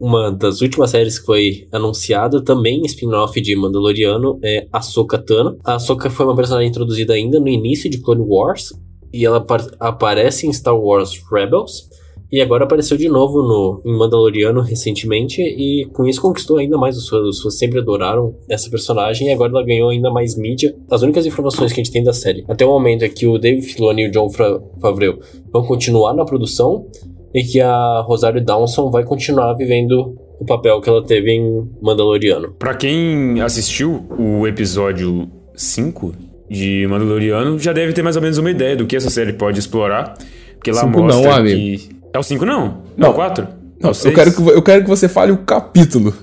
[0.00, 5.58] Uma das últimas séries que foi anunciada, também spin-off de Mandaloriano, é Ahsoka Tano.
[5.62, 8.72] A Ahsoka foi uma personagem introduzida ainda no início de Clone Wars.
[9.12, 11.89] E ela par- aparece em Star Wars Rebels.
[12.32, 15.42] E agora apareceu de novo no, em Mandaloriano recentemente.
[15.42, 17.22] E com isso conquistou ainda mais os fãs.
[17.26, 19.28] Os fãs sempre adoraram essa personagem.
[19.28, 20.74] E agora ela ganhou ainda mais mídia.
[20.90, 23.36] As únicas informações que a gente tem da série até o momento é que o
[23.38, 25.18] Dave Filoni e o John Fra- Favreau
[25.52, 26.86] vão continuar na produção.
[27.34, 32.54] E que a Rosário Dawson vai continuar vivendo o papel que ela teve em Mandaloriano.
[32.58, 36.12] Pra quem assistiu o episódio 5
[36.50, 39.60] de Mandaloriano, já deve ter mais ou menos uma ideia do que essa série pode
[39.60, 40.14] explorar.
[40.56, 41.56] Porque lá Cinco não, mostra amigo.
[41.56, 41.99] que.
[42.12, 42.82] É o 5 não?
[42.96, 43.08] Não.
[43.08, 43.48] É o 4?
[43.80, 46.14] Não, eu, quero que, eu quero que você fale o capítulo.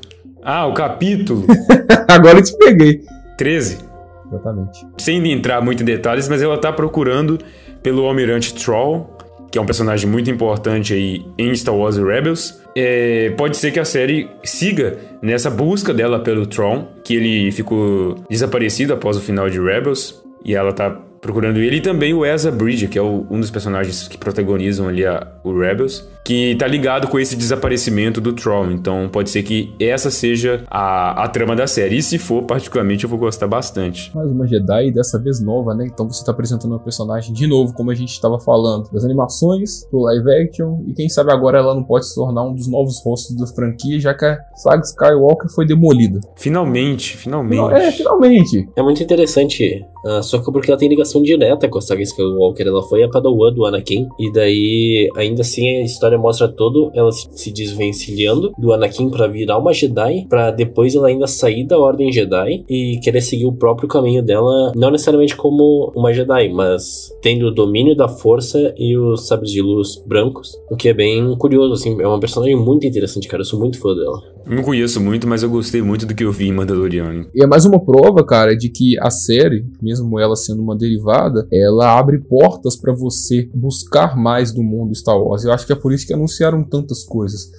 [0.44, 1.46] Ah, o capítulo
[2.08, 3.02] Agora eu te peguei.
[3.38, 3.80] 13.
[4.28, 4.86] Exatamente.
[4.98, 7.40] Sem entrar muito em detalhes, mas ela tá procurando
[7.82, 9.18] pelo Almirante Troll,
[9.52, 12.62] que é um personagem muito importante aí em Star Wars Rebels.
[12.76, 18.16] É, pode ser que a série siga nessa busca dela pelo Tron, que ele ficou
[18.30, 22.52] desaparecido após o final de Rebels, e ela tá procurando ele, e também o Ezra
[22.52, 26.68] Bridger, que é o- um dos personagens que protagonizam ali a- o Rebels, que tá
[26.68, 28.72] ligado com esse desaparecimento do Tron.
[28.72, 31.98] Então pode ser que essa seja a, a trama da série.
[31.98, 34.14] E se for, particularmente, eu vou gostar bastante.
[34.14, 35.88] Mais uma Jedi, dessa vez nova, né?
[35.92, 39.86] Então você tá apresentando uma personagem de novo, como a gente estava falando, das animações
[39.90, 40.84] pro live action.
[40.88, 44.00] E quem sabe agora ela não pode se tornar um dos novos rostos da franquia,
[44.00, 46.20] já que a saga Skywalker foi demolida.
[46.36, 47.58] Finalmente, finalmente.
[47.58, 48.68] Não, é, finalmente.
[48.76, 52.68] É muito interessante Uh, só que porque ela tem ligação direta com a saga Skywalker.
[52.68, 54.08] Ela foi a padawan do Anakin.
[54.20, 59.58] E daí, ainda assim, a história mostra todo ela se desvencilhando do Anakin para virar
[59.58, 60.26] uma Jedi.
[60.30, 64.72] para depois ela ainda sair da Ordem Jedi e querer seguir o próprio caminho dela.
[64.76, 69.62] Não necessariamente como uma Jedi, mas tendo o domínio da força e os sabres de
[69.62, 70.58] luz brancos.
[70.70, 72.02] O que é bem curioso, assim.
[72.02, 73.42] É uma personagem muito interessante, cara.
[73.42, 74.37] Eu sou muito fã dela.
[74.50, 77.26] Não conheço muito, mas eu gostei muito do que eu vi em Mandalorian.
[77.36, 81.46] E é mais uma prova, cara, de que a série, mesmo ela sendo uma derivada,
[81.52, 85.44] ela abre portas para você buscar mais do mundo Star Wars.
[85.44, 87.52] Eu acho que é por isso que anunciaram tantas coisas.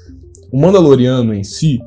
[0.50, 1.78] O Mandaloriano em si,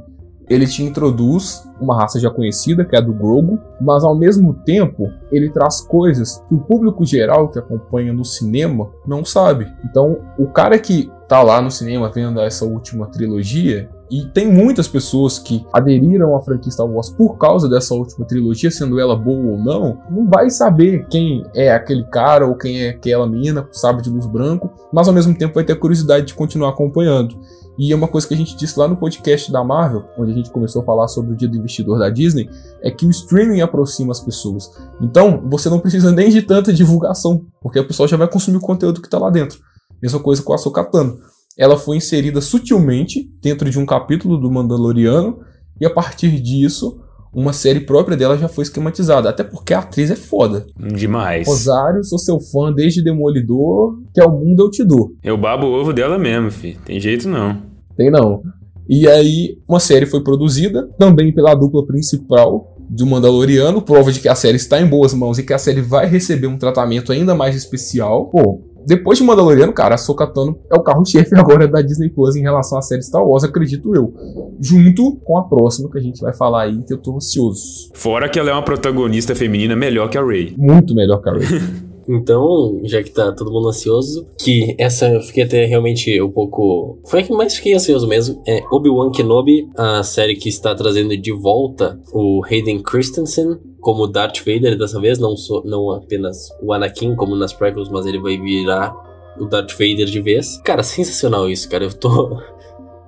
[0.47, 4.53] ele te introduz uma raça já conhecida, que é a do Grogu, mas ao mesmo
[4.65, 9.67] tempo ele traz coisas que o público geral que acompanha no cinema não sabe.
[9.83, 14.89] Então, o cara que tá lá no cinema vendo essa última trilogia, e tem muitas
[14.89, 19.53] pessoas que aderiram à franquia Star Wars por causa dessa última trilogia, sendo ela boa
[19.53, 23.73] ou não, não vai saber quem é aquele cara ou quem é aquela menina com
[23.73, 27.39] sabre de luz branco, mas ao mesmo tempo vai ter curiosidade de continuar acompanhando.
[27.79, 30.35] E é uma coisa que a gente disse lá no podcast da Marvel, onde a
[30.35, 32.49] gente começou a falar sobre o dia do investidor da Disney,
[32.81, 34.69] é que o streaming aproxima as pessoas.
[34.99, 38.61] Então, você não precisa nem de tanta divulgação, porque o pessoal já vai consumir o
[38.61, 39.57] conteúdo que está lá dentro.
[40.03, 45.39] Mesma coisa com a Sokatano ela foi inserida sutilmente dentro de um capítulo do Mandaloriano
[45.79, 47.01] e a partir disso
[47.33, 49.29] uma série própria dela já foi esquematizada.
[49.29, 50.65] Até porque a atriz é foda.
[50.77, 51.47] Demais.
[51.47, 55.13] Rosário, sou seu fã desde Demolidor, que é o mundo eu te dou.
[55.23, 56.77] Eu babo o ovo dela mesmo, fi.
[56.85, 57.61] Tem jeito não.
[57.95, 58.41] Tem não.
[58.89, 64.27] E aí, uma série foi produzida, também pela dupla principal do Mandaloriano, prova de que
[64.27, 67.33] a série está em boas mãos e que a série vai receber um tratamento ainda
[67.33, 68.29] mais especial.
[68.29, 72.41] Pô, depois de Mandaloriano, cara, a Sokatano é o carro-chefe agora da Disney Plus em
[72.41, 74.13] relação à série Star Wars, acredito eu.
[74.59, 77.89] Junto com a próxima que a gente vai falar aí, que eu tô ansioso.
[77.93, 80.53] Fora que ela é uma protagonista feminina melhor que a Rey.
[80.57, 81.47] Muito melhor que a Rey.
[82.07, 86.99] Então, já que tá todo mundo ansioso, que essa eu fiquei até realmente um pouco.
[87.05, 88.41] Foi a que mais fiquei ansioso mesmo.
[88.47, 94.39] É Obi-Wan Kenobi, a série que está trazendo de volta o Hayden Christensen como Darth
[94.39, 98.37] Vader dessa vez, não, so, não apenas o Anakin como nas prequels, mas ele vai
[98.37, 98.93] virar
[99.39, 100.57] o Darth Vader de vez.
[100.63, 101.85] Cara, sensacional isso, cara.
[101.85, 102.39] Eu tô.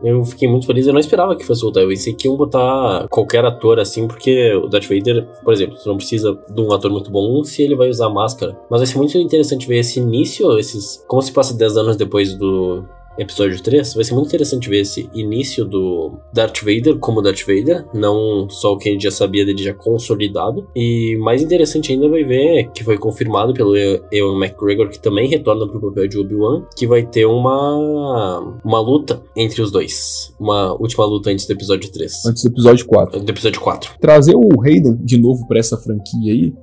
[0.03, 1.81] Eu fiquei muito feliz, eu não esperava que fosse voltar.
[1.81, 5.95] Eu pensei que iam botar qualquer ator assim, porque o Darth Vader, por exemplo, não
[5.95, 8.57] precisa de um ator muito bom se ele vai usar máscara.
[8.69, 11.03] Mas vai ser muito interessante ver esse início, esses.
[11.07, 12.83] Como se passa 10 anos depois do,
[13.17, 17.85] episódio 3, vai ser muito interessante ver esse início do Darth Vader como Darth Vader,
[17.93, 20.67] não só o que a gente já sabia dele já consolidado.
[20.75, 25.67] E mais interessante ainda vai ver que foi confirmado pelo Ewan McGregor, que também retorna
[25.67, 30.33] pro papel de Obi-Wan, que vai ter uma, uma luta entre os dois.
[30.39, 32.25] Uma última luta antes do episódio 3.
[32.25, 33.19] Antes do episódio 4.
[33.19, 33.91] Do episódio 4.
[33.99, 36.53] Trazer o Hayden de novo para essa franquia aí,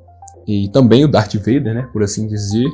[0.46, 2.66] e também o Darth Vader, né, por assim dizer,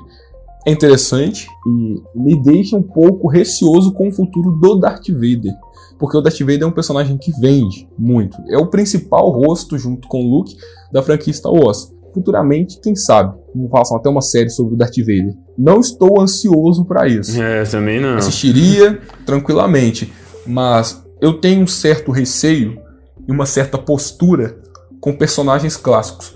[0.67, 5.55] é interessante e me deixa um pouco receoso com o futuro do Darth Vader.
[5.97, 8.37] Porque o Darth Vader é um personagem que vende muito.
[8.49, 10.57] É o principal rosto, junto com o Luke,
[10.93, 11.95] da franquia Star Wars.
[12.13, 13.39] Futuramente, quem sabe,
[13.71, 15.37] façam até uma série sobre o Darth Vader.
[15.57, 17.41] Não estou ansioso para isso.
[17.41, 18.17] É, também não.
[18.17, 20.13] Assistiria tranquilamente.
[20.45, 22.77] Mas eu tenho um certo receio
[23.29, 24.59] e uma certa postura
[25.01, 26.35] com personagens clássicos.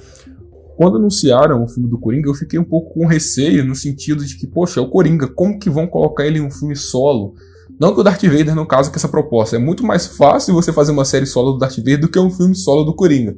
[0.80, 4.34] Quando anunciaram o filme do Coringa, eu fiquei um pouco com receio, no sentido de
[4.34, 7.34] que, poxa, é o Coringa, como que vão colocar ele em um filme solo?
[7.78, 9.56] Não que o Darth Vader, no caso, que essa proposta.
[9.56, 12.30] É muito mais fácil você fazer uma série solo do Darth Vader do que um
[12.30, 13.36] filme solo do Coringa.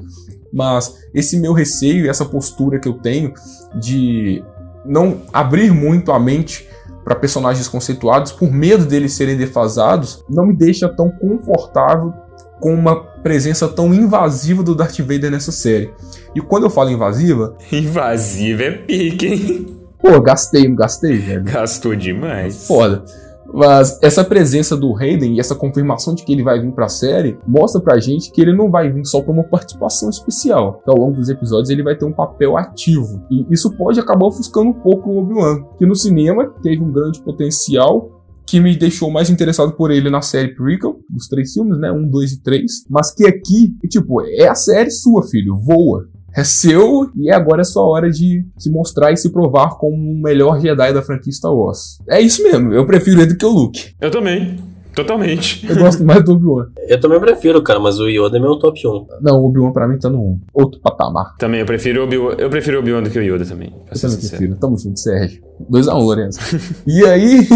[0.52, 3.34] Mas esse meu receio, essa postura que eu tenho
[3.74, 4.40] de
[4.86, 6.68] não abrir muito a mente
[7.02, 12.14] para personagens conceituados por medo deles serem defasados, não me deixa tão confortável
[12.62, 15.92] com uma presença tão invasiva do Darth Vader nessa série.
[16.32, 17.56] E quando eu falo invasiva.
[17.72, 19.66] Invasiva é pique, hein?
[19.98, 21.42] Pô, gastei, gastei, velho.
[21.42, 22.66] Gastou demais.
[22.66, 23.04] Foda.
[23.52, 27.36] Mas essa presença do Hayden e essa confirmação de que ele vai vir pra série
[27.46, 30.80] mostra pra gente que ele não vai vir só com uma participação especial.
[30.84, 33.22] Que ao longo dos episódios ele vai ter um papel ativo.
[33.30, 37.20] E isso pode acabar ofuscando um pouco o Obi-Wan, que no cinema teve um grande
[37.20, 38.11] potencial
[38.46, 41.90] que me deixou mais interessado por ele na série Prequel, dos três filmes, né?
[41.92, 42.84] Um, dois e três.
[42.88, 45.56] Mas que aqui, tipo, é a série sua, filho.
[45.56, 46.08] Voa.
[46.34, 50.22] É seu e agora é sua hora de se mostrar e se provar como o
[50.22, 51.98] melhor Jedi da franquia Star Wars.
[52.08, 53.94] É isso mesmo, eu prefiro ele do que o Luke.
[54.00, 54.56] Eu também.
[54.94, 55.66] Totalmente.
[55.68, 56.66] Eu gosto mais do Obi-Wan.
[56.86, 59.06] Eu também prefiro, cara, mas o Yoda é meu top 1.
[59.22, 61.34] Não, o Obi-Wan pra mim tá no outro patamar.
[61.38, 63.72] Também, eu prefiro o Obi-Wan, eu prefiro o Obi-Wan do que o Yoda também.
[63.90, 64.56] Eu também prefiro.
[64.56, 65.42] Tamo junto, Sérgio.
[65.70, 66.40] 2x1, um, Lourenço.
[66.86, 67.46] e aí,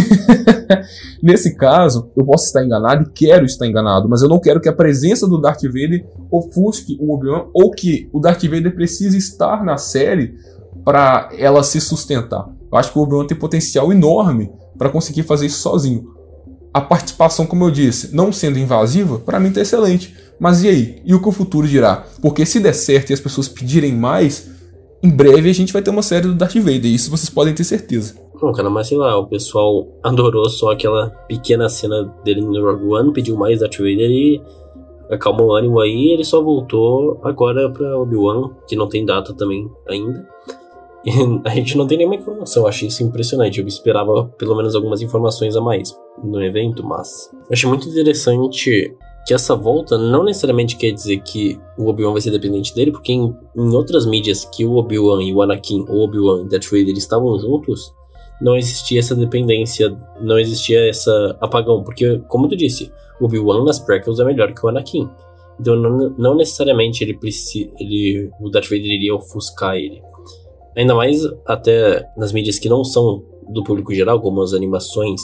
[1.22, 4.68] nesse caso, eu posso estar enganado e quero estar enganado, mas eu não quero que
[4.68, 9.64] a presença do Darth Vader ofusque o Obi-Wan ou que o Darth Vader precise estar
[9.64, 10.34] na série
[10.84, 12.48] para ela se sustentar.
[12.70, 16.15] Eu acho que o Obi-Wan tem potencial enorme para conseguir fazer isso sozinho.
[16.76, 20.14] A participação, como eu disse, não sendo invasiva, para mim tá excelente.
[20.38, 21.00] Mas e aí?
[21.06, 22.04] E o que o futuro dirá?
[22.20, 24.50] Porque se der certo e as pessoas pedirem mais,
[25.02, 27.64] em breve a gente vai ter uma série do Darth Vader, isso vocês podem ter
[27.64, 28.16] certeza.
[28.42, 32.92] Não, cara, mas sei lá, o pessoal adorou só aquela pequena cena dele no Rogue
[32.92, 34.42] One, pediu mais Darth Vader e
[35.10, 39.66] acalmou o ânimo aí, ele só voltou agora pra Obi-Wan, que não tem data também
[39.88, 40.28] ainda.
[41.44, 43.60] A gente não tem nenhuma informação, eu achei isso impressionante.
[43.60, 48.96] Eu esperava pelo menos algumas informações a mais no evento, mas eu achei muito interessante
[49.26, 53.12] que essa volta não necessariamente quer dizer que o Obi-Wan vai ser dependente dele, porque
[53.12, 56.94] em, em outras mídias que o Obi-Wan e o Anakin, o Obi-Wan e Darth Vader
[56.96, 57.92] estavam juntos,
[58.40, 63.80] não existia essa dependência, não existia essa apagão, porque, como tu disse, o Obi-Wan nas
[63.80, 65.08] prequels é melhor que o Anakin.
[65.58, 70.02] Então não, não necessariamente ele precisa, ele, o Darth Vader iria ofuscar ele.
[70.76, 75.20] Ainda mais até nas mídias que não são do público geral, como as animações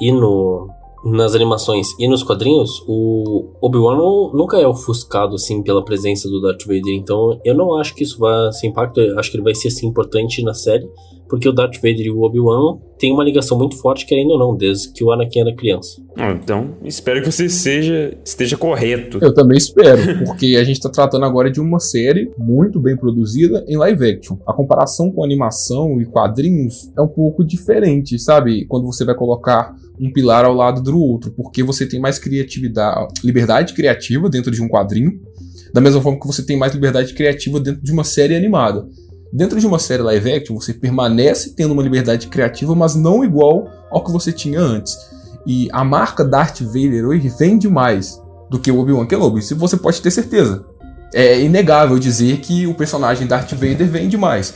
[0.00, 0.68] e no
[1.04, 3.98] nas animações e nos quadrinhos, o Obi-Wan
[4.32, 8.18] nunca é ofuscado assim pela presença do Darth Vader, então eu não acho que isso
[8.18, 10.88] vai ser impacto, eu acho que ele vai ser assim importante na série,
[11.28, 14.56] porque o Darth Vader e o Obi-Wan têm uma ligação muito forte, querendo ou não,
[14.56, 16.02] desde que o Anakin era criança.
[16.16, 19.18] Ah, então, espero que você seja, esteja correto.
[19.20, 23.62] Eu também espero, porque a gente está tratando agora de uma série muito bem produzida
[23.68, 24.38] em live action.
[24.46, 28.64] A comparação com animação e quadrinhos é um pouco diferente, sabe?
[28.64, 33.20] Quando você vai colocar um pilar ao lado do outro, porque você tem mais criatividade,
[33.22, 35.20] liberdade criativa dentro de um quadrinho,
[35.74, 38.88] da mesma forma que você tem mais liberdade criativa dentro de uma série animada.
[39.34, 43.68] Dentro de uma série live action, você permanece tendo uma liberdade criativa, mas não igual
[43.90, 44.96] ao que você tinha antes.
[45.44, 49.76] E a marca Darth Vader hoje vende mais do que o Obi-Wan Kenobi, isso você
[49.76, 50.64] pode ter certeza.
[51.12, 54.54] É inegável dizer que o personagem Darth Vader vende mais.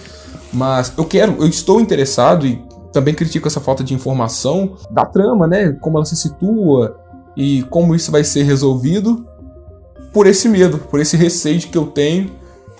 [0.52, 2.62] Mas eu quero, eu estou interessado e
[2.92, 5.72] também critico essa falta de informação da trama, né?
[5.72, 6.96] Como ela se situa
[7.36, 9.26] e como isso vai ser resolvido
[10.12, 12.30] por esse medo, por esse receio que eu tenho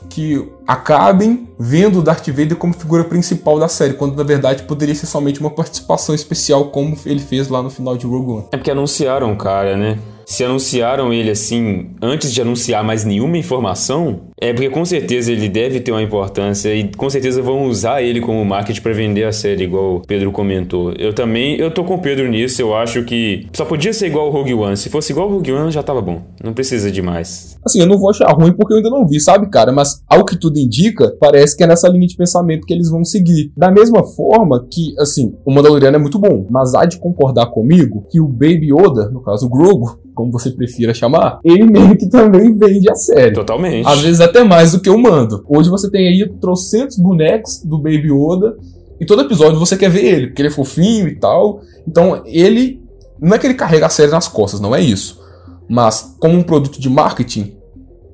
[0.09, 4.95] que acabem vendo o Darth Vader como figura principal da série, quando na verdade poderia
[4.95, 8.45] ser somente uma participação especial como ele fez lá no final de Rogue One.
[8.53, 9.99] É porque anunciaram cara, né?
[10.29, 15.49] se anunciaram ele assim antes de anunciar mais nenhuma informação, é porque com certeza ele
[15.49, 19.33] deve ter uma importância e com certeza vão usar ele como marketing para vender a
[19.33, 20.93] série, igual o Pedro comentou.
[20.93, 24.29] Eu também, eu tô com o Pedro nisso, eu acho que só podia ser igual
[24.29, 24.77] o Rogue One.
[24.77, 26.23] Se fosse igual o Rogue One, já tava bom.
[26.43, 27.59] Não precisa de mais.
[27.65, 29.73] Assim, eu não vou achar ruim porque eu ainda não vi, sabe, cara?
[29.73, 33.05] Mas ao que tudo indica, parece que é nessa linha de pensamento que eles vão
[33.05, 33.53] seguir.
[33.57, 38.07] Da mesma forma que, assim, o Mandaloriano é muito bom, mas há de concordar comigo
[38.11, 42.09] que o Baby Yoda, no caso o Grogu, como você prefira chamar, ele meio que
[42.09, 43.33] também vende a série.
[43.33, 43.87] Totalmente.
[43.87, 45.45] Às vezes até mais do que o mando.
[45.49, 48.57] Hoje você tem aí trocentos bonecos do Baby Yoda,
[49.01, 51.61] e todo episódio você quer ver ele, porque ele é fofinho e tal.
[51.87, 52.83] Então ele.
[53.21, 55.21] Não é que ele carrega a série nas costas, não é isso.
[55.69, 57.53] Mas, como um produto de marketing,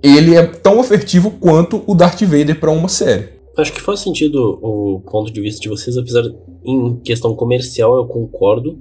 [0.03, 3.29] ele é tão ofertivo quanto o Darth Vader para uma série.
[3.57, 6.25] Acho que faz sentido o ponto de vista de vocês, apesar
[6.65, 8.79] em questão comercial eu concordo.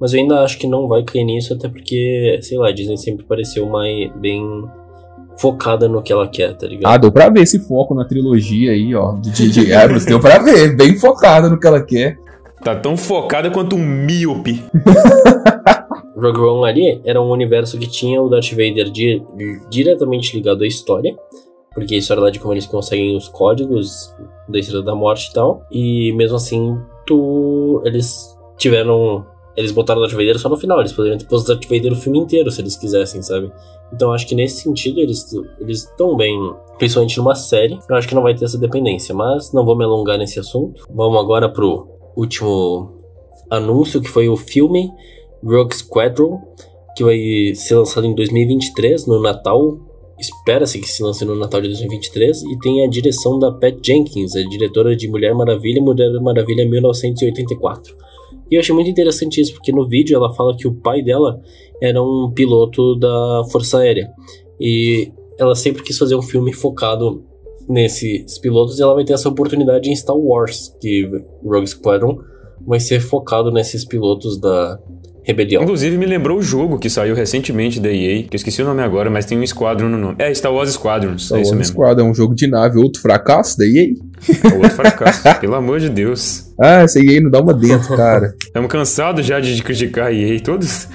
[0.00, 3.24] Mas eu ainda acho que não vai cair nisso, até porque, sei lá, Disney sempre
[3.24, 4.42] pareceu mais bem
[5.36, 6.92] focada no que ela quer, tá ligado?
[6.92, 9.72] Ah, deu pra ver esse foco na trilogia aí, ó, do J.J.
[9.72, 12.18] Abrams, deu pra ver, bem focada no que ela quer.
[12.62, 14.64] Tá tão focada quanto um míope.
[16.16, 19.22] Rogue One ali era um universo que tinha o Darth Vader di
[19.68, 21.14] diretamente ligado à história,
[21.74, 24.14] porque a história lá de como eles conseguem os códigos
[24.48, 29.26] da Estrela da Morte e tal, e mesmo assim, tu, eles tiveram
[29.56, 31.92] eles botaram o Darth Vader só no final, eles poderiam ter posto o Darth Vader
[31.92, 33.52] o filme inteiro se eles quisessem, sabe?
[33.92, 36.36] Então acho que nesse sentido eles estão bem,
[36.78, 37.78] principalmente numa série.
[37.88, 40.84] Eu acho que não vai ter essa dependência, mas não vou me alongar nesse assunto.
[40.92, 42.98] Vamos agora pro último
[43.50, 44.90] anúncio que foi o filme
[45.44, 46.40] Rogue Squadron,
[46.96, 47.18] que vai
[47.54, 49.78] ser lançado em 2023 no Natal.
[50.18, 54.34] Espera-se que se lance no Natal de 2023 e tem a direção da Pat Jenkins,
[54.34, 57.94] a diretora de Mulher Maravilha, Mulher Maravilha 1984.
[58.50, 61.40] E eu achei muito interessante isso, porque no vídeo ela fala que o pai dela
[61.80, 64.10] era um piloto da Força Aérea.
[64.60, 67.24] E ela sempre quis fazer um filme focado
[67.68, 71.08] nesses pilotos e ela vai ter essa oportunidade em Star Wars, que
[71.42, 72.18] Rogue Squadron
[72.66, 74.78] vai ser focado nesses pilotos da
[75.24, 75.62] Rebelião.
[75.62, 78.82] Inclusive me lembrou o jogo que saiu recentemente da EA, que eu esqueci o nome
[78.82, 80.16] agora, mas tem um Squadron no nome.
[80.18, 81.72] É, Star Wars Squadrons, Star é isso Wars mesmo.
[81.72, 83.94] Squadron é um jogo de nave, outro fracasso da EA.
[84.54, 86.52] Outro fracasso, pelo amor de Deus.
[86.60, 88.34] Ah, essa EA não dá uma dentro, cara.
[88.44, 90.38] Estamos cansados já de criticar a EA.
[90.40, 90.88] Todos,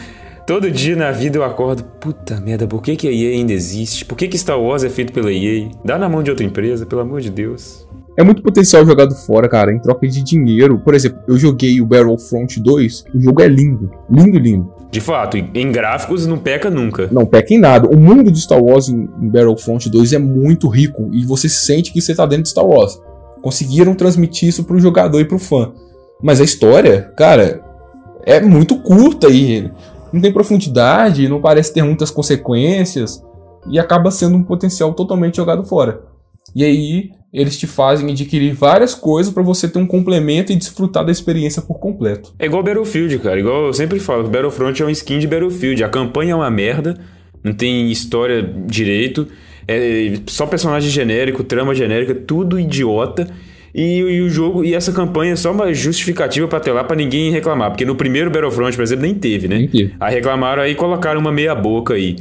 [0.45, 4.05] todo dia na vida eu acordo, puta merda, por que, que a EA ainda existe?
[4.05, 5.69] Por que, que Star Wars é feito pela EA?
[5.83, 7.88] Dá na mão de outra empresa, pelo amor de Deus.
[8.19, 10.77] É muito potencial jogado fora, cara, em troca de dinheiro.
[10.77, 13.89] Por exemplo, eu joguei o Battlefront 2, o jogo é lindo.
[14.11, 14.73] Lindo, lindo.
[14.91, 17.07] De fato, em gráficos não peca nunca.
[17.13, 17.87] Não peca em nada.
[17.87, 22.01] O mundo de Star Wars em, Battlefront 2 é muito rico e você sente que
[22.01, 23.01] você tá dentro de Star Wars.
[23.41, 25.71] Conseguiram transmitir isso pro jogador e pro fã.
[26.21, 27.63] Mas a história, cara,
[28.25, 29.71] é muito curta e
[30.11, 33.23] não tem profundidade, não parece ter muitas consequências
[33.71, 36.08] e acaba sendo um potencial totalmente jogado fora.
[36.55, 41.05] E aí eles te fazem adquirir várias coisas para você ter um complemento e desfrutar
[41.05, 42.33] da experiência por completo.
[42.39, 43.39] É igual Battlefield, cara.
[43.39, 45.83] Igual eu sempre falo, Battlefront é um skin de Battlefield.
[45.83, 46.99] A campanha é uma merda,
[47.43, 49.27] não tem história direito,
[49.67, 53.29] é só personagem genérico, trama genérica, tudo idiota.
[53.75, 56.95] E, e, o jogo e essa campanha é só uma justificativa para ter lá para
[56.95, 59.59] ninguém reclamar, porque no primeiro Battlefront, por exemplo, nem teve, né?
[59.59, 59.93] Nem teve.
[59.99, 62.15] Aí reclamaram aí colocaram uma meia boca aí.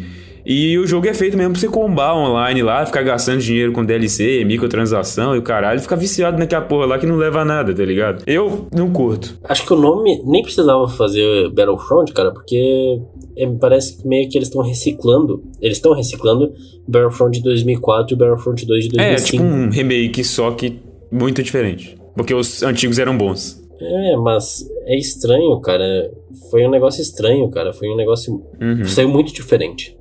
[0.48, 3.84] E o jogo é feito mesmo pra você combar online lá, ficar gastando dinheiro com
[3.84, 7.74] DLC, microtransação e o caralho, ficar viciado naquela porra lá que não leva a nada,
[7.74, 8.24] tá ligado?
[8.26, 9.38] Eu não curto.
[9.44, 12.98] Acho que o nome nem precisava fazer Battlefront, cara, porque
[13.36, 15.42] é, me parece que meio que eles estão reciclando.
[15.60, 16.54] Eles estão reciclando
[16.88, 19.02] Battlefront de 2004 e Battlefront 2 de 2005.
[19.02, 20.80] É, tipo um remake, só que
[21.12, 21.94] muito diferente.
[22.16, 23.62] Porque os antigos eram bons.
[23.78, 26.10] É, mas é estranho, cara.
[26.50, 27.74] Foi um negócio estranho, cara.
[27.74, 28.42] Foi um negócio.
[28.60, 28.84] Uhum.
[28.86, 29.97] Saiu muito diferente.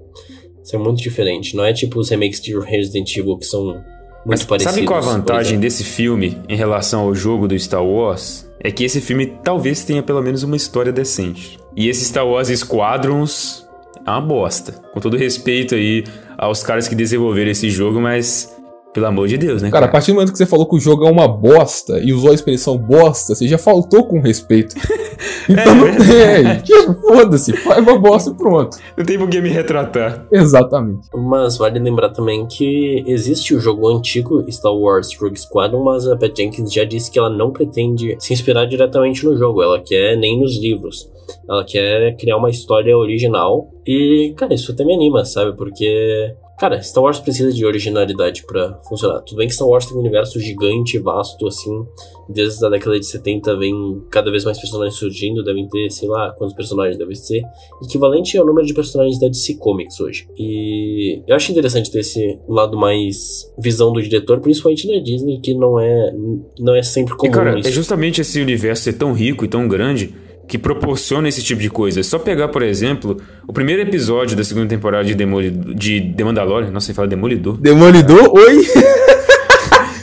[0.68, 1.55] Saiu muito diferente.
[1.55, 3.86] Não é tipo os remakes de Resident Evil que são muito
[4.26, 4.76] Mas parecidos.
[4.76, 8.45] Sabe qual a vantagem desse filme em relação ao jogo do Star Wars?
[8.59, 11.57] É que esse filme talvez tenha pelo menos uma história decente.
[11.74, 13.65] E esse Star Wars Squadrons
[14.05, 14.74] é uma bosta.
[14.91, 16.03] Com todo respeito aí
[16.38, 18.53] aos caras que desenvolveram esse jogo, mas
[18.97, 19.69] pelo amor de Deus, né?
[19.69, 22.11] Cara, a partir do momento que você falou que o jogo é uma bosta e
[22.11, 24.75] usou a expressão bosta, você já faltou com respeito.
[25.49, 26.61] Então não tem.
[26.61, 28.77] Tipo, foda-se, faz uma bosta e pronto.
[28.97, 30.27] Não tem por que me retratar.
[30.29, 31.07] Exatamente.
[31.13, 36.17] Mas vale lembrar também que existe o jogo antigo Star Wars Rogue Squadron, mas a
[36.17, 40.17] Pat Jenkins já disse que ela não pretende se inspirar diretamente no jogo, ela quer
[40.17, 41.09] nem nos livros.
[41.49, 43.69] Ela quer criar uma história original.
[43.85, 45.55] E, cara, isso até me anima, sabe?
[45.55, 49.22] Porque Cara, Star Wars precisa de originalidade pra funcionar.
[49.22, 51.86] Tudo bem que Star Wars tem um universo gigante, vasto, assim.
[52.28, 55.43] Desde a década de 70 vem cada vez mais personagens surgindo.
[55.43, 57.43] Devem ter, sei lá, quantos personagens devem ser.
[57.84, 60.28] Equivalente ao número de personagens da DC Comics hoje.
[60.36, 65.53] E eu acho interessante ter esse lado mais visão do diretor, principalmente na Disney, que
[65.53, 66.12] não é,
[66.60, 67.70] não é sempre comum E cara, isso.
[67.70, 70.12] é justamente esse universo ser tão rico e tão grande
[70.47, 71.99] que proporciona esse tipo de coisa.
[71.99, 73.17] É só pegar, por exemplo,
[73.47, 76.71] o primeiro episódio da segunda temporada de, Demoli de The Mandalorian.
[76.71, 77.57] Nossa, você fala Demolidor.
[77.57, 78.65] Demolidor, oi?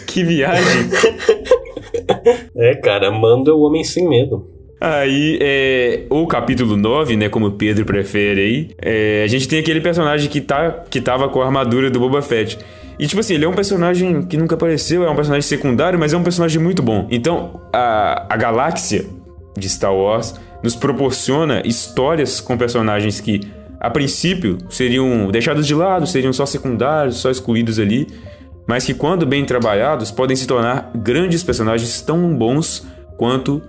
[0.06, 0.90] Que viagem!
[2.56, 4.48] É, cara, Mando é o homem sem medo.
[4.80, 9.58] Aí, é, o capítulo 9, né, como o Pedro prefere aí, é, a gente tem
[9.58, 12.58] aquele personagem que, tá, que tava com a armadura do Boba Fett.
[12.96, 16.12] E, tipo assim, ele é um personagem que nunca apareceu, é um personagem secundário, mas
[16.12, 17.08] é um personagem muito bom.
[17.10, 19.04] Então, a, a galáxia
[19.56, 23.40] de Star Wars nos proporciona histórias com personagens que,
[23.78, 28.08] a princípio, seriam deixados de lado, seriam só secundários, só excluídos ali,
[28.66, 32.86] mas que, quando bem trabalhados, podem se tornar grandes personagens tão bons
[33.16, 33.62] quanto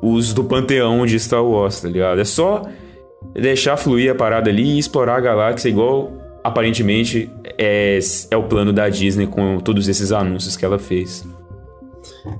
[0.00, 2.20] os do panteão de Star Wars, tá ligado?
[2.20, 2.62] É só
[3.34, 6.12] deixar fluir a parada ali e explorar a galáxia igual
[6.42, 7.98] aparentemente é,
[8.30, 11.26] é o plano da Disney com todos esses anúncios que ela fez.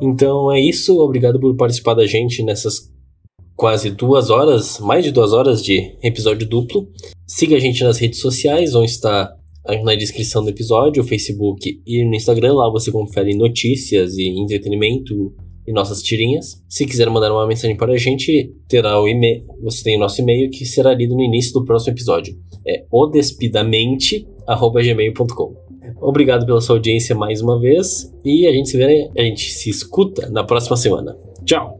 [0.01, 2.93] Então é isso, obrigado por participar da gente nessas
[3.57, 6.89] quase duas horas, mais de duas horas de episódio duplo.
[7.27, 9.35] Siga a gente nas redes sociais, onde está
[9.83, 12.53] na descrição do episódio, Facebook e no Instagram.
[12.55, 15.35] Lá você confere notícias e entretenimento
[15.67, 16.63] e nossas tirinhas.
[16.69, 19.45] Se quiser mandar uma mensagem para a gente, terá o e-mail.
[19.63, 22.35] Você tem o nosso e-mail que será lido no início do próximo episódio.
[22.67, 25.68] É odespidamente@gmail.com.
[26.01, 29.71] Obrigado pela sua audiência mais uma vez e a gente se vê, a gente se
[29.71, 31.17] escuta na próxima semana.
[31.45, 31.78] Tchau.